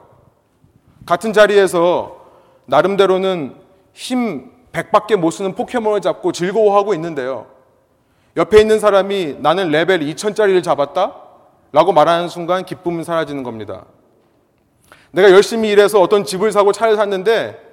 같은 1.06 1.34
자리에서 1.34 2.26
나름대로는 2.66 3.56
힘 3.94 4.52
100밖에 4.72 5.16
못 5.16 5.32
쓰는 5.32 5.56
포켓몬을 5.56 6.02
잡고 6.02 6.32
즐거워하고 6.32 6.94
있는데요. 6.94 7.48
옆에 8.38 8.62
있는 8.62 8.80
사람이 8.80 9.38
나는 9.40 9.70
레벨 9.70 10.02
2000짜리를 10.02 10.64
잡았다? 10.64 11.16
라고 11.72 11.92
말하는 11.92 12.30
순간 12.30 12.66
기쁨은 12.66 13.04
사라지는 13.04 13.44
겁니다. 13.44 13.86
내가 15.12 15.32
열심히 15.32 15.70
일해서 15.70 16.00
어떤 16.00 16.24
집을 16.24 16.52
사고 16.52 16.72
차를 16.72 16.96
샀는데 16.96 17.69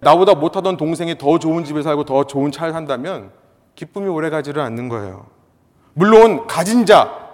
나보다 0.00 0.34
못하던 0.34 0.76
동생이 0.76 1.18
더 1.18 1.38
좋은 1.38 1.64
집을 1.64 1.82
살고 1.82 2.04
더 2.04 2.24
좋은 2.24 2.52
차를 2.52 2.72
산다면 2.72 3.30
기쁨이 3.74 4.08
오래 4.08 4.30
가지를 4.30 4.62
않는 4.62 4.88
거예요. 4.88 5.26
물론 5.94 6.46
가진 6.46 6.84
자, 6.84 7.30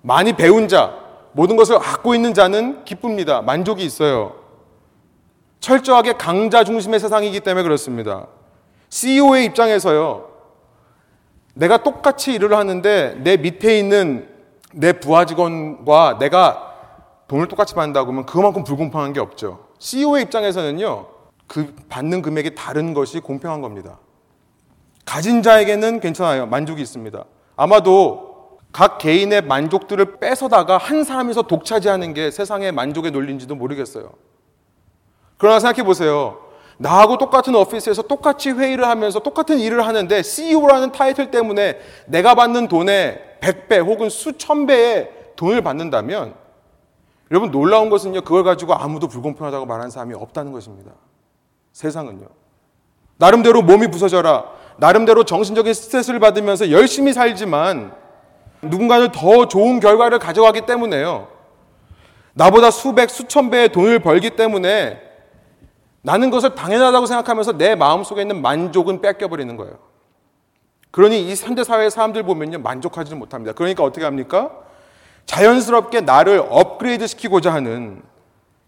많이 0.00 0.32
배운 0.32 0.68
자, 0.68 0.94
모든 1.32 1.56
것을 1.56 1.78
갖고 1.78 2.14
있는 2.14 2.34
자는 2.34 2.84
기쁩니다. 2.84 3.42
만족이 3.42 3.84
있어요. 3.84 4.34
철저하게 5.60 6.14
강자 6.14 6.64
중심의 6.64 6.98
세상이기 7.00 7.40
때문에 7.40 7.62
그렇습니다. 7.62 8.26
CEO의 8.88 9.44
입장에서요. 9.46 10.28
내가 11.54 11.82
똑같이 11.82 12.34
일을 12.34 12.54
하는데 12.54 13.16
내 13.22 13.36
밑에 13.36 13.78
있는 13.78 14.28
내 14.74 14.92
부하 14.92 15.24
직원과 15.24 16.18
내가 16.18 16.72
돈을 17.28 17.46
똑같이 17.48 17.74
받는다고 17.74 18.10
하면 18.10 18.26
그만큼 18.26 18.64
불공평한 18.64 19.12
게 19.12 19.20
없죠. 19.20 19.66
CEO의 19.78 20.24
입장에서는요. 20.24 21.06
그 21.52 21.74
받는 21.90 22.22
금액이 22.22 22.54
다른 22.54 22.94
것이 22.94 23.20
공평한 23.20 23.60
겁니다. 23.60 23.98
가진 25.04 25.42
자에게는 25.42 26.00
괜찮아요. 26.00 26.46
만족이 26.46 26.80
있습니다. 26.80 27.22
아마도 27.56 28.58
각 28.72 28.96
개인의 28.96 29.42
만족들을 29.42 30.18
뺏어다가 30.18 30.78
한 30.78 31.04
사람에서 31.04 31.42
독차지하는 31.42 32.14
게 32.14 32.30
세상의 32.30 32.72
만족의 32.72 33.10
논리인지도 33.10 33.54
모르겠어요. 33.54 34.12
그러나 35.36 35.60
생각해 35.60 35.84
보세요. 35.84 36.38
나하고 36.78 37.18
똑같은 37.18 37.54
오피스에서 37.54 38.00
똑같이 38.00 38.48
회의를 38.48 38.86
하면서 38.86 39.18
똑같은 39.18 39.58
일을 39.58 39.86
하는데 39.86 40.22
CEO라는 40.22 40.92
타이틀 40.92 41.30
때문에 41.30 41.78
내가 42.06 42.34
받는 42.34 42.68
돈의 42.68 43.36
100배 43.42 43.84
혹은 43.84 44.08
수천 44.08 44.66
배의 44.66 45.10
돈을 45.36 45.60
받는다면 45.60 46.34
여러분 47.30 47.50
놀라운 47.50 47.90
것은요. 47.90 48.22
그걸 48.22 48.42
가지고 48.42 48.72
아무도 48.72 49.06
불공평하다고 49.06 49.66
말하는 49.66 49.90
사람이 49.90 50.14
없다는 50.14 50.52
것입니다. 50.52 50.92
세상은요. 51.72 52.26
나름대로 53.16 53.62
몸이 53.62 53.88
부서져라. 53.88 54.44
나름대로 54.78 55.24
정신적인 55.24 55.74
스트레스를 55.74 56.20
받으면서 56.20 56.70
열심히 56.70 57.12
살지만 57.12 57.94
누군가는 58.62 59.10
더 59.12 59.48
좋은 59.48 59.80
결과를 59.80 60.18
가져가기 60.18 60.66
때문에요. 60.66 61.28
나보다 62.34 62.70
수백, 62.70 63.10
수천 63.10 63.50
배의 63.50 63.70
돈을 63.70 63.98
벌기 63.98 64.30
때문에 64.30 65.00
나는 66.00 66.30
것을 66.30 66.54
당연하다고 66.54 67.06
생각하면서 67.06 67.58
내 67.58 67.74
마음속에 67.74 68.22
있는 68.22 68.42
만족은 68.42 69.00
뺏겨버리는 69.00 69.56
거예요. 69.56 69.78
그러니 70.90 71.22
이 71.28 71.34
현대 71.34 71.64
사회의 71.64 71.90
사람들 71.90 72.22
보면요. 72.22 72.58
만족하지 72.58 73.14
못합니다. 73.14 73.52
그러니까 73.52 73.82
어떻게 73.82 74.04
합니까? 74.04 74.50
자연스럽게 75.26 76.02
나를 76.02 76.44
업그레이드 76.50 77.06
시키고자 77.06 77.52
하는 77.52 78.02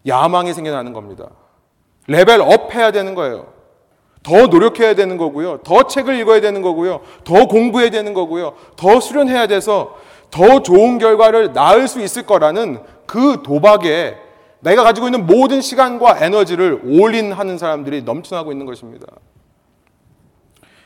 야망이 0.07 0.53
생겨나는 0.53 0.93
겁니다. 0.93 1.29
레벨 2.07 2.41
업 2.41 2.73
해야 2.75 2.91
되는 2.91 3.15
거예요. 3.15 3.53
더 4.23 4.47
노력해야 4.47 4.95
되는 4.95 5.17
거고요. 5.17 5.59
더 5.59 5.83
책을 5.83 6.19
읽어야 6.19 6.41
되는 6.41 6.61
거고요. 6.61 7.01
더 7.23 7.45
공부해야 7.45 7.91
되는 7.91 8.13
거고요. 8.13 8.53
더 8.75 8.99
수련해야 8.99 9.47
돼서 9.47 9.95
더 10.31 10.63
좋은 10.63 10.97
결과를 10.97 11.53
낳을 11.53 11.87
수 11.87 12.01
있을 12.01 12.23
거라는 12.23 12.79
그 13.05 13.43
도박에 13.43 14.17
내가 14.61 14.83
가지고 14.83 15.07
있는 15.07 15.27
모든 15.27 15.61
시간과 15.61 16.23
에너지를 16.25 16.81
올인하는 16.83 17.59
사람들이 17.59 18.01
넘쳐나고 18.01 18.51
있는 18.51 18.65
것입니다. 18.65 19.05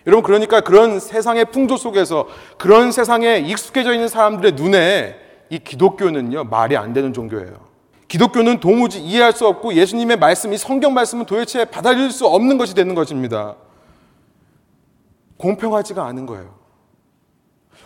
여러분 0.06 0.24
그러니까 0.24 0.62
그런 0.62 1.00
세상의 1.00 1.46
풍조 1.46 1.78
속에서 1.78 2.28
그런 2.58 2.92
세상에 2.92 3.38
익숙해져 3.38 3.94
있는 3.94 4.08
사람들의 4.10 4.54
눈에 4.54 5.16
이 5.50 5.60
기독교는요 5.60 6.46
말이 6.46 6.76
안 6.76 6.92
되는 6.92 7.14
종교예요. 7.14 7.69
기독교는 8.10 8.60
도무지 8.60 9.00
이해할 9.00 9.32
수 9.34 9.48
없고 9.48 9.76
예수님의 9.76 10.18
말씀, 10.18 10.52
이 10.52 10.58
성경 10.58 10.94
말씀은 10.94 11.26
도대체 11.26 11.64
받아들일 11.64 12.12
수 12.12 12.26
없는 12.28 12.58
것이 12.58 12.74
되는 12.74 12.96
것입니다. 12.96 13.56
공평하지가 15.38 16.04
않은 16.06 16.26
거예요. 16.26 16.56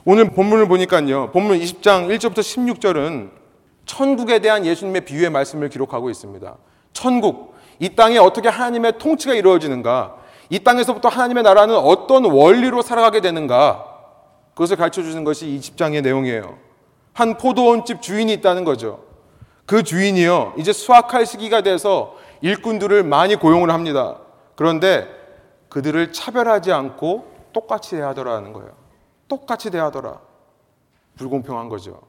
오늘 0.06 0.32
본문을 0.32 0.68
보니까요. 0.70 1.32
본문 1.32 1.60
20장 1.60 2.08
1절부터 2.08 2.40
16절은 2.40 3.32
천국에 3.86 4.40
대한 4.40 4.66
예수님의 4.66 5.06
비유의 5.06 5.30
말씀을 5.30 5.70
기록하고 5.70 6.10
있습니다. 6.10 6.58
천국, 6.94 7.56
이 7.80 7.90
땅에 7.90 8.18
어떻게 8.18 8.48
하나님의 8.48 8.98
통치가 8.98 9.34
이루어지는가? 9.34 10.16
이 10.50 10.60
땅에서부터 10.60 11.10
하나님의 11.10 11.44
나라는 11.44 11.76
어떤 11.76 12.24
원리로 12.26 12.82
살아가게 12.82 13.20
되는가? 13.20 13.86
그것을 14.54 14.78
가르쳐 14.78 15.04
주는 15.04 15.26
것이 15.26 15.54
이 15.54 15.60
집장의 15.60 16.02
내용이에요. 16.02 16.58
한 17.12 17.38
포도원집 17.38 18.02
주인이 18.02 18.32
있다는 18.34 18.64
거죠. 18.64 19.03
그 19.66 19.84
주인이요, 19.84 20.54
이제 20.58 20.74
수확할 20.74 21.26
시기가 21.26 21.62
돼서 21.62 22.16
일꾼들을 22.42 23.04
많이 23.04 23.36
고용을 23.36 23.72
합니다. 23.72 24.18
그런데 24.56 25.08
그들을 25.70 26.12
차별하지 26.12 26.72
않고 26.72 27.32
똑같이 27.54 27.92
대하더라는 27.92 28.54
거예요. 28.54 28.72
똑같이 29.28 29.72
대하더라. 29.72 30.20
불공평한 31.16 31.70
거죠. 31.70 32.02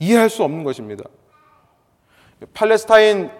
이해할 0.00 0.28
수 0.30 0.42
없는 0.42 0.64
것입니다. 0.64 1.04
팔레스타인 2.54 3.30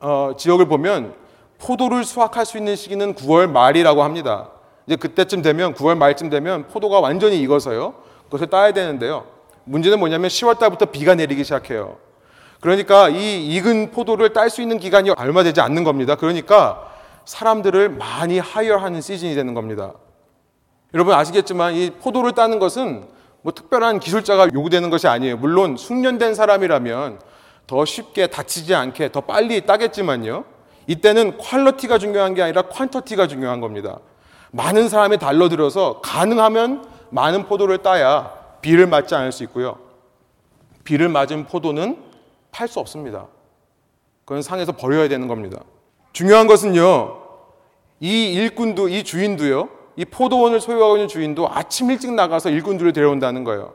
어, 0.00 0.32
지역을 0.36 0.66
보면 0.66 1.14
포도를 1.58 2.04
수확할 2.04 2.44
수 2.44 2.58
있는 2.58 2.74
시기는 2.74 3.14
9월 3.14 3.48
말이라고 3.48 4.02
합니다. 4.02 4.50
이제 4.86 4.96
그때쯤 4.96 5.42
되면 5.42 5.74
9월 5.74 5.96
말쯤 5.96 6.28
되면 6.28 6.66
포도가 6.68 7.00
완전히 7.00 7.40
익어서요. 7.40 7.94
그것을 8.24 8.48
따야 8.48 8.72
되는데요. 8.72 9.26
문제는 9.64 10.00
뭐냐면 10.00 10.28
10월 10.28 10.58
달부터 10.58 10.86
비가 10.86 11.14
내리기 11.14 11.44
시작해요. 11.44 11.98
그러니까 12.62 13.08
이 13.08 13.44
익은 13.56 13.90
포도를 13.90 14.32
딸 14.32 14.48
수 14.48 14.62
있는 14.62 14.78
기간이 14.78 15.10
얼마 15.10 15.42
되지 15.42 15.60
않는 15.60 15.82
겁니다. 15.82 16.14
그러니까 16.14 16.88
사람들을 17.24 17.88
많이 17.88 18.38
하여하는 18.38 19.00
시즌이 19.00 19.34
되는 19.34 19.52
겁니다. 19.52 19.94
여러분 20.94 21.12
아시겠지만 21.12 21.74
이 21.74 21.90
포도를 21.90 22.32
따는 22.32 22.60
것은 22.60 23.04
뭐 23.42 23.52
특별한 23.52 23.98
기술자가 23.98 24.48
요구되는 24.54 24.90
것이 24.90 25.08
아니에요. 25.08 25.38
물론 25.38 25.76
숙련된 25.76 26.36
사람이라면 26.36 27.18
더 27.66 27.84
쉽게 27.84 28.28
다치지 28.28 28.76
않게 28.76 29.10
더 29.10 29.22
빨리 29.22 29.66
따겠지만요. 29.66 30.44
이때는 30.86 31.38
퀄러티가 31.38 31.98
중요한 31.98 32.34
게 32.34 32.42
아니라 32.42 32.62
퀀터티가 32.62 33.28
중요한 33.28 33.60
겁니다. 33.60 33.98
많은 34.52 34.88
사람이 34.88 35.18
달러들어서 35.18 36.00
가능하면 36.00 36.86
많은 37.10 37.46
포도를 37.46 37.78
따야 37.78 38.30
비를 38.60 38.86
맞지 38.86 39.16
않을 39.16 39.32
수 39.32 39.42
있고요. 39.42 39.78
비를 40.84 41.08
맞은 41.08 41.46
포도는 41.46 42.11
팔 42.52 42.68
수 42.68 42.78
없습니다. 42.78 43.26
그건 44.24 44.42
상에서 44.42 44.72
버려야 44.72 45.08
되는 45.08 45.26
겁니다. 45.26 45.60
중요한 46.12 46.46
것은요. 46.46 47.18
이 47.98 48.32
일꾼도 48.34 48.88
이 48.88 49.02
주인도요. 49.02 49.68
이 49.96 50.04
포도원을 50.04 50.60
소유하고 50.60 50.96
있는 50.96 51.08
주인도 51.08 51.48
아침 51.50 51.90
일찍 51.90 52.12
나가서 52.12 52.50
일꾼들을 52.50 52.92
데려온다는 52.92 53.42
거예요. 53.44 53.74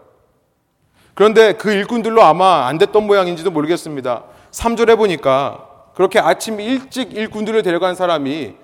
그런데 1.13 1.53
그 1.53 1.71
일꾼들로 1.71 2.21
아마 2.21 2.67
안 2.67 2.77
됐던 2.77 3.05
모양인지도 3.07 3.51
모르겠습니다. 3.51 4.23
3절에 4.51 4.95
보니까 4.97 5.91
그렇게 5.95 6.19
아침 6.19 6.59
일찍 6.59 7.13
일꾼들을 7.13 7.61
데려간 7.63 7.95
사람이 7.95 8.55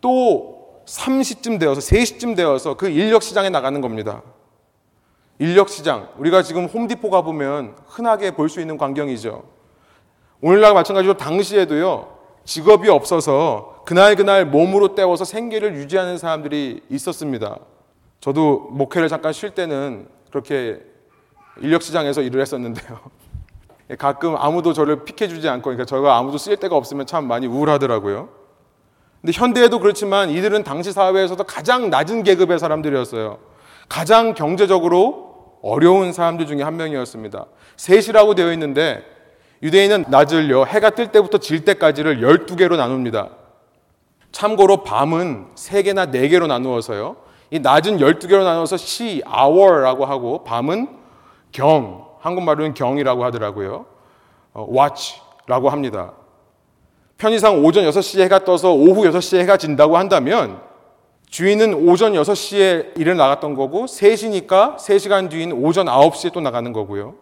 또 0.00 0.82
3시쯤 0.86 1.60
되어서 1.60 1.80
3시쯤 1.80 2.36
되어서 2.36 2.74
그 2.74 2.88
인력 2.88 3.22
시장에 3.22 3.48
나가는 3.48 3.80
겁니다. 3.80 4.22
인력 5.38 5.68
시장, 5.68 6.08
우리가 6.18 6.42
지금 6.42 6.66
홈디포 6.66 7.08
가보면 7.10 7.76
흔하게 7.86 8.32
볼 8.32 8.48
수 8.48 8.60
있는 8.60 8.76
광경이죠. 8.76 9.42
오늘날 10.42 10.72
마찬가지로 10.72 11.14
당시에도요, 11.14 12.08
직업이 12.44 12.88
없어서 12.88 13.82
그날 13.84 14.16
그날 14.16 14.46
몸으로 14.46 14.94
때워서 14.94 15.24
생계를 15.24 15.74
유지하는 15.76 16.16
사람들이 16.16 16.82
있었습니다. 16.88 17.58
저도 18.20 18.68
목회를 18.70 19.08
잠깐 19.08 19.32
쉴 19.32 19.50
때는 19.50 20.08
그렇게 20.30 20.80
인력시장에서 21.60 22.22
일을 22.22 22.40
했었는데요. 22.40 22.98
가끔 23.98 24.36
아무도 24.36 24.72
저를 24.72 25.04
픽해주지 25.04 25.48
않고, 25.48 25.64
그러니까 25.64 25.84
저가 25.84 26.16
아무도 26.16 26.38
쓸 26.38 26.56
데가 26.56 26.76
없으면 26.76 27.06
참 27.06 27.26
많이 27.26 27.46
우울하더라고요. 27.46 28.28
근데 29.20 29.32
현대에도 29.34 29.78
그렇지만 29.80 30.30
이들은 30.30 30.64
당시 30.64 30.92
사회에서도 30.92 31.44
가장 31.44 31.90
낮은 31.90 32.22
계급의 32.22 32.58
사람들이었어요. 32.58 33.38
가장 33.88 34.32
경제적으로 34.32 35.58
어려운 35.62 36.12
사람들 36.12 36.46
중에 36.46 36.62
한 36.62 36.76
명이었습니다. 36.76 37.44
셋이라고 37.76 38.34
되어 38.34 38.52
있는데 38.52 39.04
유대인은 39.62 40.06
낮을요, 40.08 40.64
해가 40.64 40.90
뜰 40.90 41.08
때부터 41.08 41.38
질 41.38 41.64
때까지를 41.64 42.20
12개로 42.20 42.76
나눕니다. 42.76 43.30
참고로 44.32 44.84
밤은 44.84 45.48
3개나 45.54 46.10
4개로 46.12 46.46
나누어서요. 46.46 47.16
이 47.50 47.58
낮은 47.58 47.98
12개로 47.98 48.44
나눠서 48.44 48.76
시, 48.76 49.22
hour라고 49.26 50.06
하고 50.06 50.44
밤은 50.44 50.88
경, 51.52 52.06
한국말로는 52.20 52.74
경이라고 52.74 53.24
하더라고요. 53.24 53.86
어, 54.54 54.66
watch라고 54.70 55.68
합니다. 55.68 56.12
편의상 57.18 57.64
오전 57.64 57.84
6시에 57.84 58.22
해가 58.22 58.44
떠서 58.44 58.72
오후 58.72 59.02
6시에 59.02 59.40
해가 59.40 59.56
진다고 59.56 59.98
한다면 59.98 60.62
주인은 61.28 61.74
오전 61.74 62.14
6시에 62.14 62.98
일을 62.98 63.16
나갔던 63.16 63.54
거고 63.54 63.84
3시니까 63.84 64.76
3시간 64.76 65.28
뒤인 65.28 65.52
오전 65.52 65.86
9시에 65.86 66.32
또 66.32 66.40
나가는 66.40 66.72
거고요. 66.72 67.14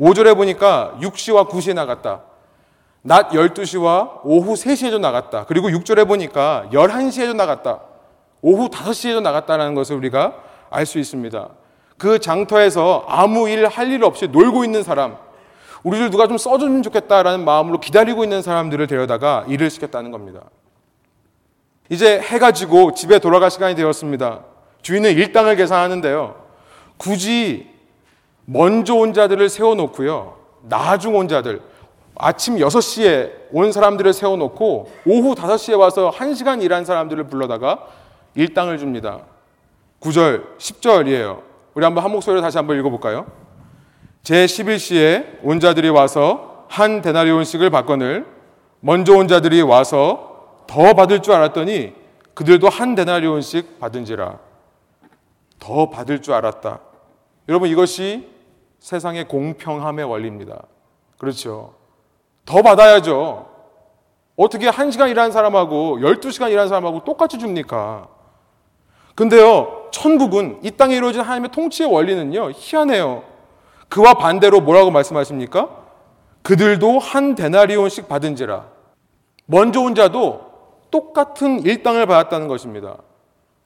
5절에 0.00 0.36
보니까 0.36 0.96
6시와 1.00 1.48
9시에 1.48 1.74
나갔다. 1.74 2.22
낮 3.02 3.30
12시와 3.30 4.20
오후 4.24 4.54
3시에도 4.54 4.98
나갔다. 5.00 5.44
그리고 5.46 5.68
6절에 5.68 6.06
보니까 6.06 6.68
11시에도 6.72 7.34
나갔다. 7.34 7.80
오후 8.42 8.68
5시에도 8.68 9.20
나갔다는 9.22 9.74
것을 9.74 9.96
우리가 9.96 10.34
알 10.70 10.86
수 10.86 10.98
있습니다. 10.98 11.48
그 11.96 12.18
장터에서 12.20 13.04
아무 13.08 13.48
일 13.48 13.66
할 13.66 13.90
일 13.90 14.04
없이 14.04 14.28
놀고 14.28 14.64
있는 14.64 14.82
사람, 14.82 15.16
우리를 15.82 16.10
누가 16.10 16.28
좀 16.28 16.38
써주면 16.38 16.82
좋겠다라는 16.82 17.44
마음으로 17.44 17.80
기다리고 17.80 18.22
있는 18.22 18.42
사람들을 18.42 18.86
데려다가 18.86 19.44
일을 19.48 19.70
시켰다는 19.70 20.10
겁니다. 20.12 20.42
이제 21.88 22.20
해가 22.20 22.52
지고 22.52 22.92
집에 22.94 23.18
돌아갈 23.18 23.50
시간이 23.50 23.74
되었습니다. 23.74 24.44
주인은 24.82 25.12
일당을 25.12 25.56
계산하는데요. 25.56 26.34
굳이 26.98 27.70
먼저 28.50 28.94
온 28.94 29.12
자들을 29.12 29.46
세워놓고요. 29.50 30.34
나중 30.62 31.14
온 31.16 31.28
자들, 31.28 31.60
아침 32.14 32.56
6시에 32.56 33.30
온 33.52 33.72
사람들을 33.72 34.10
세워놓고 34.14 34.90
오후 35.04 35.34
5시에 35.34 35.78
와서 35.78 36.10
1시간 36.14 36.62
일한 36.62 36.86
사람들을 36.86 37.24
불러다가 37.24 37.86
일당을 38.34 38.78
줍니다. 38.78 39.20
9절, 40.00 40.56
10절이에요. 40.56 41.42
우리 41.74 41.84
한번 41.84 42.02
한 42.02 42.10
목소리로 42.10 42.40
다시 42.40 42.56
한번 42.56 42.78
읽어볼까요? 42.78 43.26
제 44.22 44.46
11시에 44.46 45.40
온 45.42 45.60
자들이 45.60 45.90
와서 45.90 46.64
한 46.68 47.02
데나리온씩을 47.02 47.68
받거늘 47.68 48.24
먼저 48.80 49.14
온 49.14 49.28
자들이 49.28 49.60
와서 49.60 50.62
더 50.66 50.94
받을 50.94 51.20
줄 51.20 51.34
알았더니 51.34 51.92
그들도 52.32 52.70
한 52.70 52.94
데나리온씩 52.94 53.78
받은지라 53.78 54.38
더 55.58 55.90
받을 55.90 56.22
줄 56.22 56.32
알았다. 56.32 56.80
여러분 57.50 57.68
이것이 57.68 58.37
세상의 58.78 59.28
공평함의 59.28 60.04
원리입니다. 60.04 60.62
그렇죠. 61.18 61.74
더 62.44 62.62
받아야죠. 62.62 63.46
어떻게 64.36 64.70
1시간 64.70 65.10
일하는 65.10 65.32
사람하고 65.32 65.98
12시간 65.98 66.50
일하는 66.50 66.68
사람하고 66.68 67.04
똑같이 67.04 67.38
줍니까? 67.38 68.08
근데요, 69.14 69.88
천국은 69.90 70.60
이 70.62 70.70
땅에 70.70 70.96
이루어진 70.96 71.22
하나님의 71.22 71.50
통치의 71.50 71.92
원리는요, 71.92 72.52
희한해요. 72.54 73.24
그와 73.88 74.14
반대로 74.14 74.60
뭐라고 74.60 74.92
말씀하십니까? 74.92 75.68
그들도 76.42 77.00
한 77.00 77.34
데나리온씩 77.34 78.08
받은지라. 78.08 78.66
먼저 79.46 79.80
온 79.80 79.94
자도 79.94 80.48
똑같은 80.90 81.60
일당을 81.60 82.06
받았다는 82.06 82.48
것입니다. 82.48 82.96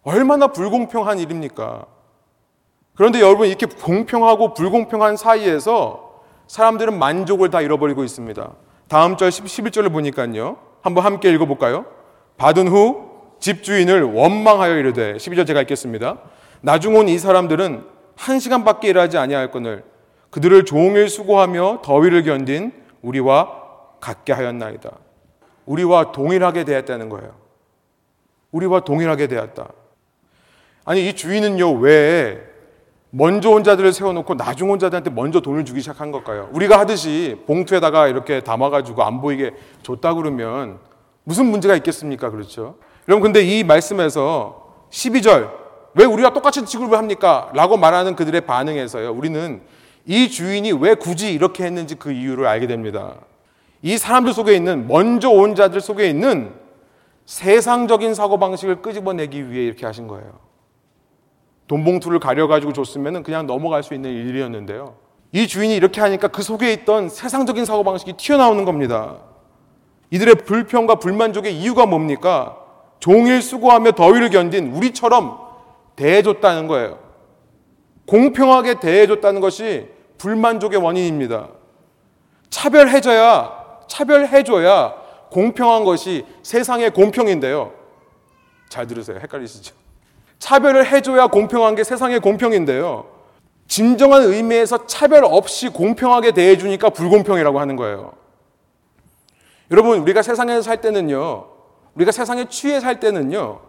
얼마나 0.05 0.47
불공평한 0.47 1.19
일입니까? 1.19 1.87
그런데 2.95 3.21
여러분 3.21 3.49
이렇게 3.49 3.67
공평하고 3.67 4.55
불공평한 4.55 5.17
사이에서 5.17 6.21
사람들은 6.47 6.99
만족을 6.99 7.51
다 7.51 7.61
잃어버리고 7.61 8.05
있습니다. 8.05 8.51
다음 8.89 9.17
절 9.17 9.31
11절을 9.31 9.91
보니까요. 9.91 10.59
한번 10.83 11.05
함께 11.05 11.33
읽어볼까요? 11.33 11.87
받은 12.37 12.69
후 12.69 13.11
집주인을 13.41 14.03
원망하여 14.03 14.77
이르되 14.77 15.15
12절 15.15 15.47
제가 15.47 15.63
읽겠습니다. 15.63 16.19
나중 16.61 16.97
온 16.97 17.09
이 17.09 17.19
사람들은 17.19 17.85
한 18.17 18.39
시간밖에 18.39 18.89
일하지 18.89 19.17
아니할 19.19 19.51
거늘 19.51 19.85
그들을 20.31 20.65
종일 20.65 21.09
수고하며 21.09 21.81
더위를 21.83 22.23
견딘 22.25 22.73
우리와 23.01 23.61
같게 24.01 24.33
하였나이다. 24.33 24.91
우리와 25.67 26.13
동일하게 26.13 26.65
대했다는 26.65 27.09
거예요. 27.09 27.35
우리와 28.51 28.81
동일하게 28.81 29.29
대했다. 29.29 29.69
아니 30.85 31.09
이 31.09 31.15
주인은요 31.15 31.73
왜 31.75 32.52
먼저 33.15 33.51
온 33.51 33.63
자들을 33.63 33.93
세워놓고 33.93 34.39
나중 34.39 34.71
온 34.71 34.79
자들한테 34.79 35.11
먼저 35.11 35.41
돈을 35.41 35.67
주기 35.67 35.81
시작한 35.81 36.13
걸까요? 36.13 36.49
우리가 36.53 36.79
하듯이 36.79 37.37
봉투에다가 37.47 38.09
이렇게 38.09 38.41
담아가지고 38.41 39.03
안 39.03 39.21
보이게 39.21 39.53
줬다 39.83 40.15
그러면 40.15 40.79
무슨 41.23 41.45
문제가 41.45 41.77
있겠습니까? 41.77 42.31
그렇죠? 42.31 42.77
여러분, 43.07 43.23
근데 43.23 43.43
이 43.43 43.65
말씀에서 43.65 44.87
12절, 44.89 45.51
왜 45.95 46.07
우리가 46.07 46.33
똑같이 46.33 46.65
지급을 46.65 46.97
합니까? 46.97 47.51
라고 47.53 47.77
말하는 47.77 48.17
그들의 48.17 48.41
반응에서요. 48.47 49.13
우리는 49.13 49.61
이 50.07 50.31
주인이 50.31 50.73
왜 50.73 50.95
굳이 50.95 51.35
이렇게 51.35 51.65
했는지 51.65 51.97
그 51.97 52.13
이유를 52.13 52.47
알게 52.47 52.67
됩니다. 52.67 53.17
이 53.83 53.99
사람들 53.99 54.33
속에 54.33 54.55
있는, 54.55 54.89
먼저 54.89 55.29
온 55.29 55.55
자들 55.55 55.83
속에 55.83 56.09
있는 56.09 56.55
세상적인 57.27 58.15
사고방식을 58.15 58.81
끄집어내기 58.81 59.51
위해 59.51 59.67
이렇게 59.67 59.85
하신 59.85 60.09
거예요. 60.09 60.52
돈 61.73 61.85
봉투를 61.85 62.19
가려가지고 62.19 62.75
줬으면 62.75 63.23
그냥 63.23 63.47
넘어갈 63.47 63.83
수 63.83 63.95
있는 63.95 64.11
일이었는데요. 64.11 64.95
이 65.33 65.47
주인이 65.47 65.75
이렇게 65.75 66.03
하니까 66.03 66.29
그 66.29 66.43
속에 66.43 66.71
있던 66.75 67.09
세상적인 67.09 67.65
사고방식이 67.65 68.13
튀어나오는 68.19 68.67
겁니다. 68.67 69.17
이들의 70.11 70.35
불평과 70.45 70.97
불만족의 70.97 71.57
이유가 71.57 71.87
뭡니까? 71.87 72.59
종일 73.01 73.41
수고하며 73.41 73.93
더위를 73.93 74.29
견딘 74.29 74.75
우리처럼 74.75 75.39
대해줬다는 75.97 76.67
거예요. 76.67 76.99
공평하게 78.07 78.79
대해줬다는 78.79 79.41
것이 79.41 79.89
불만족의 80.19 80.79
원인입니다. 80.79 81.49
차별해줘야, 82.51 83.51
차별해줘야 83.89 84.95
공평한 85.31 85.85
것이 85.85 86.27
세상의 86.43 86.91
공평인데요. 86.91 87.73
잘 88.69 88.87
들으세요. 88.87 89.19
헷갈리시죠? 89.23 89.82
차별을 90.43 90.91
해줘야 90.91 91.29
공평한 91.29 91.77
게 91.77 91.85
세상의 91.85 92.19
공평인데요. 92.19 93.07
진정한 93.69 94.25
의미에서 94.25 94.87
차별 94.87 95.25
없이 95.25 95.69
공평하게 95.69 96.33
대해주니까 96.33 96.91
불공평이라고 96.91 97.61
하는 97.61 97.77
거예요. 97.77 98.13
여러분, 99.71 100.01
우리가 100.01 100.21
세상에서 100.23 100.63
살 100.63 100.81
때는요, 100.81 101.47
우리가 101.95 102.11
세상에 102.11 102.47
취해 102.49 102.81
살 102.81 102.99
때는요, 102.99 103.61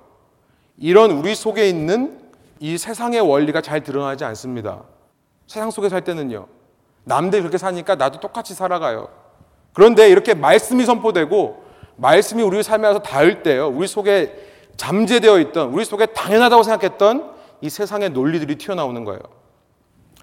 이런 0.78 1.12
우리 1.12 1.36
속에 1.36 1.70
있는 1.70 2.20
이 2.60 2.80
세상의 2.80 3.22
원리가 3.22 3.62
잘 3.62 3.84
드러나지 3.84 4.26
않습니다. 4.26 4.82
세상 5.46 5.70
속에 5.70 5.90
살 5.90 6.02
때는요, 6.02 6.48
남들이 7.04 7.44
그렇게 7.44 7.60
사니까 7.60 7.94
나도 7.94 8.20
똑같이 8.20 8.56
살아가요. 8.56 9.10
그런데 9.74 10.10
이렇게 10.10 10.34
말씀이 10.34 10.86
선포되고, 10.86 11.64
말씀이 11.98 12.42
우리 12.42 12.64
삶에 12.64 12.92
서 12.94 13.00
닿을 13.00 13.44
때요, 13.44 13.68
우리 13.68 13.86
속에 13.86 14.53
잠재되어 14.78 15.40
있던 15.40 15.70
우리 15.70 15.86
속에 15.86 16.08
당연하다고 16.08 16.64
생각했던 16.64 17.32
이 17.62 17.70
세상의 17.70 18.10
논리들이 18.10 18.58
튀어나오는 18.58 19.04
거예요. 19.06 19.20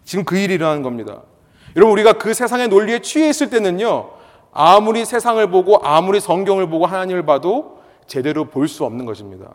지금 0.05 0.25
그 0.25 0.37
일이 0.37 0.55
일어나는 0.55 0.83
겁니다. 0.83 1.23
여러분 1.77 1.93
우리가 1.93 2.15
그 2.15 2.35
세상의 2.35 2.69
논리에 2.69 3.01
취해 3.01 3.29
있을 3.29 3.49
때는요. 3.51 4.11
아무리 4.53 5.05
세상을 5.05 5.49
보고 5.51 5.79
아무리 5.85 6.19
성경을 6.21 6.69
보고 6.69 6.87
하나님을 6.87 7.25
봐도 7.25 7.79
제대로 8.07 8.47
볼 8.47 8.67
수 8.67 8.85
없는 8.85 9.07
것입니다. 9.07 9.47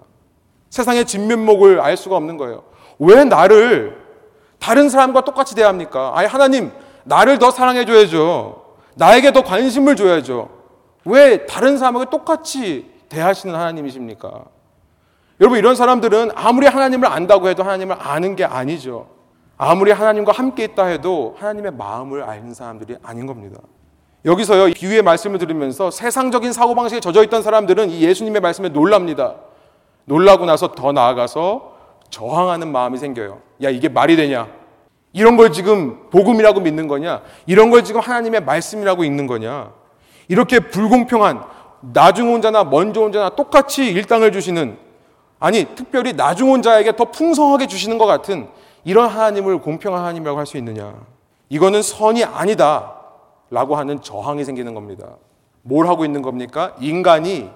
세상의 0.69 1.05
진면목을 1.05 1.81
알 1.81 1.97
수가 1.97 2.15
없는 2.15 2.37
거예요. 2.37 2.63
왜 2.99 3.25
나를 3.25 4.01
다른 4.59 4.89
사람과 4.89 5.25
똑같이 5.25 5.53
대합니까? 5.55 6.13
아니 6.15 6.27
하나님 6.27 6.71
나를 7.03 7.37
더 7.39 7.51
사랑해 7.51 7.85
줘야죠. 7.85 8.63
나에게 8.95 9.33
더 9.33 9.43
관심을 9.43 9.95
줘야죠. 9.97 10.49
왜 11.03 11.45
다른 11.45 11.77
사람에게 11.77 12.05
똑같이 12.09 12.89
대하시는 13.09 13.53
하나님이십니까? 13.53 14.45
여러분 15.41 15.59
이런 15.59 15.75
사람들은 15.75 16.31
아무리 16.35 16.67
하나님을 16.67 17.11
안다고 17.11 17.49
해도 17.49 17.63
하나님을 17.63 17.97
아는 17.99 18.35
게 18.35 18.45
아니죠. 18.45 19.07
아무리 19.57 19.91
하나님과 19.91 20.31
함께 20.31 20.63
있다 20.63 20.85
해도 20.85 21.35
하나님의 21.39 21.73
마음을 21.73 22.23
아는 22.23 22.53
사람들이 22.53 22.97
아닌 23.03 23.25
겁니다. 23.25 23.59
여기서요, 24.23 24.73
비유의 24.73 25.03
말씀을 25.03 25.37
들으면서 25.37 25.91
세상적인 25.91 26.51
사고방식에 26.51 26.99
젖어 26.99 27.23
있던 27.23 27.43
사람들은 27.43 27.89
이 27.91 28.01
예수님의 28.01 28.41
말씀에 28.41 28.69
놀랍니다. 28.69 29.35
놀라고 30.05 30.45
나서 30.45 30.71
더 30.71 30.91
나아가서 30.91 31.73
저항하는 32.09 32.71
마음이 32.71 32.97
생겨요. 32.97 33.39
야, 33.63 33.69
이게 33.69 33.87
말이 33.87 34.15
되냐? 34.15 34.47
이런 35.13 35.37
걸 35.37 35.51
지금 35.51 36.09
복음이라고 36.09 36.59
믿는 36.61 36.87
거냐? 36.87 37.21
이런 37.45 37.69
걸 37.69 37.83
지금 37.83 38.01
하나님의 38.01 38.43
말씀이라고 38.43 39.03
읽는 39.03 39.27
거냐? 39.27 39.71
이렇게 40.27 40.59
불공평한 40.59 41.43
나중 41.81 42.33
온 42.33 42.41
자나 42.41 42.63
먼저 42.63 43.01
온 43.01 43.11
자나 43.11 43.29
똑같이 43.29 43.85
일당을 43.85 44.31
주시는 44.31 44.84
아니 45.39 45.65
특별히 45.75 46.13
나중 46.13 46.51
온 46.51 46.61
자에게 46.61 46.95
더 46.95 47.05
풍성하게 47.05 47.67
주시는 47.67 47.97
것 47.97 48.05
같은 48.05 48.47
이런 48.83 49.09
하나님을 49.09 49.59
공평한 49.61 50.01
하나님이라고 50.01 50.39
할 50.39 50.45
수 50.45 50.57
있느냐? 50.57 50.93
이거는 51.49 51.81
선이 51.81 52.23
아니다. 52.23 52.93
라고 53.51 53.75
하는 53.75 54.01
저항이 54.01 54.43
생기는 54.43 54.73
겁니다. 54.73 55.17
뭘 55.61 55.87
하고 55.87 56.05
있는 56.05 56.21
겁니까? 56.21 56.75
인간이 56.79 57.49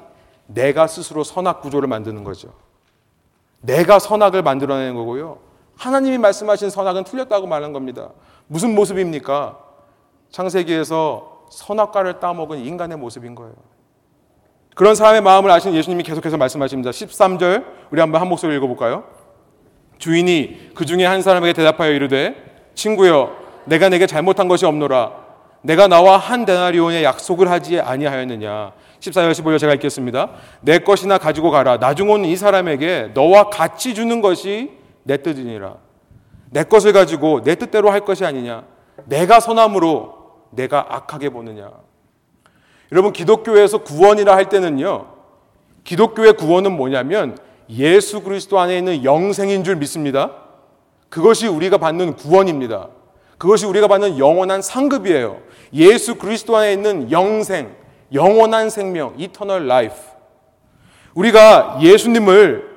내가 0.48 0.88
스스로 0.88 1.24
선악 1.24 1.62
구조를 1.62 1.88
만드는 1.88 2.24
거죠. 2.24 2.50
내가 3.62 4.00
선악을 4.00 4.42
만들어내는 4.44 4.96
거고요. 4.96 5.38
하나님이 5.78 6.18
말씀하신 6.18 6.70
선악은 6.70 7.04
틀렸다고 7.06 7.48
말하는 7.48 7.74
겁니다. 7.74 8.10
무슨 8.48 8.76
모습입니까? 8.76 9.58
창세기에서 10.32 11.46
선악과를 11.50 12.20
따먹은 12.20 12.60
인간의 12.60 12.98
모습인 12.98 13.36
거예요. 13.36 13.54
그런 14.80 14.96
사람의 14.96 15.20
마음을 15.20 15.52
아시는 15.52 15.76
예수님이 15.76 16.04
계속해서 16.04 16.38
말씀하십니다. 16.38 16.92
13절 16.92 17.66
우리 17.92 18.00
한번 18.00 18.22
한 18.22 18.30
목소리 18.30 18.56
읽어볼까요? 18.56 19.04
주인이 19.98 20.72
그 20.74 20.86
중에 20.86 21.04
한 21.04 21.22
사람에게 21.22 21.52
대답하여 21.52 21.92
이르되 21.92 22.34
친구여 22.76 23.36
내가 23.66 23.90
내게 23.90 24.08
잘못한 24.08 24.48
것이 24.48 24.66
없노라. 24.66 25.12
내가 25.64 25.90
나와 25.90 26.16
한 26.16 26.46
데나리온의 26.46 27.04
약속을 27.04 27.52
하지 27.52 27.82
아니하였느냐? 27.82 28.72
14절 29.02 29.32
15절 29.32 29.60
제가 29.60 29.74
읽겠습니다. 29.74 30.30
내 30.62 30.80
것이나 30.80 31.18
가지고 31.18 31.52
가라. 31.52 31.78
나중 31.80 32.10
온 32.10 32.24
이 32.24 32.38
사람에게 32.38 33.12
너와 33.14 33.50
같이 33.50 33.94
주는 33.94 34.22
것이 34.22 34.72
내 35.04 35.18
뜻이니라. 35.18 35.76
내 36.52 36.64
것을 36.64 36.94
가지고 36.94 37.44
내 37.44 37.56
뜻대로 37.56 37.92
할 37.92 38.06
것이 38.06 38.24
아니냐? 38.24 38.64
내가 39.08 39.42
선함으로 39.42 40.16
내가 40.52 40.86
악하게 40.88 41.32
보느냐 41.32 41.70
여러분 42.92 43.14
기독교에서 43.14 43.80
구원이라 43.80 44.36
할 44.36 44.50
때는요 44.50 45.08
기독교의 45.84 46.34
구원은 46.34 46.76
뭐냐면 46.76 47.38
예수 47.70 48.22
그리스도 48.22 48.60
안에 48.60 48.78
있는 48.78 49.04
영생인 49.04 49.64
줄 49.64 49.76
믿습니다. 49.76 50.32
그것이 51.10 51.48
우리가 51.48 51.78
받는 51.78 52.16
구원입니다. 52.16 52.90
그것이 53.38 53.66
우리가 53.66 53.88
받는 53.88 54.18
영원한 54.18 54.62
상급이에요. 54.62 55.38
예수 55.74 56.16
그리스도 56.16 56.58
안에 56.58 56.74
있는 56.74 57.12
영생, 57.12 57.76
영원한 58.14 58.70
생명, 58.70 59.14
eternal 59.18 59.68
life. 59.68 59.96
우리가 61.14 61.80
예수님을 61.82 62.70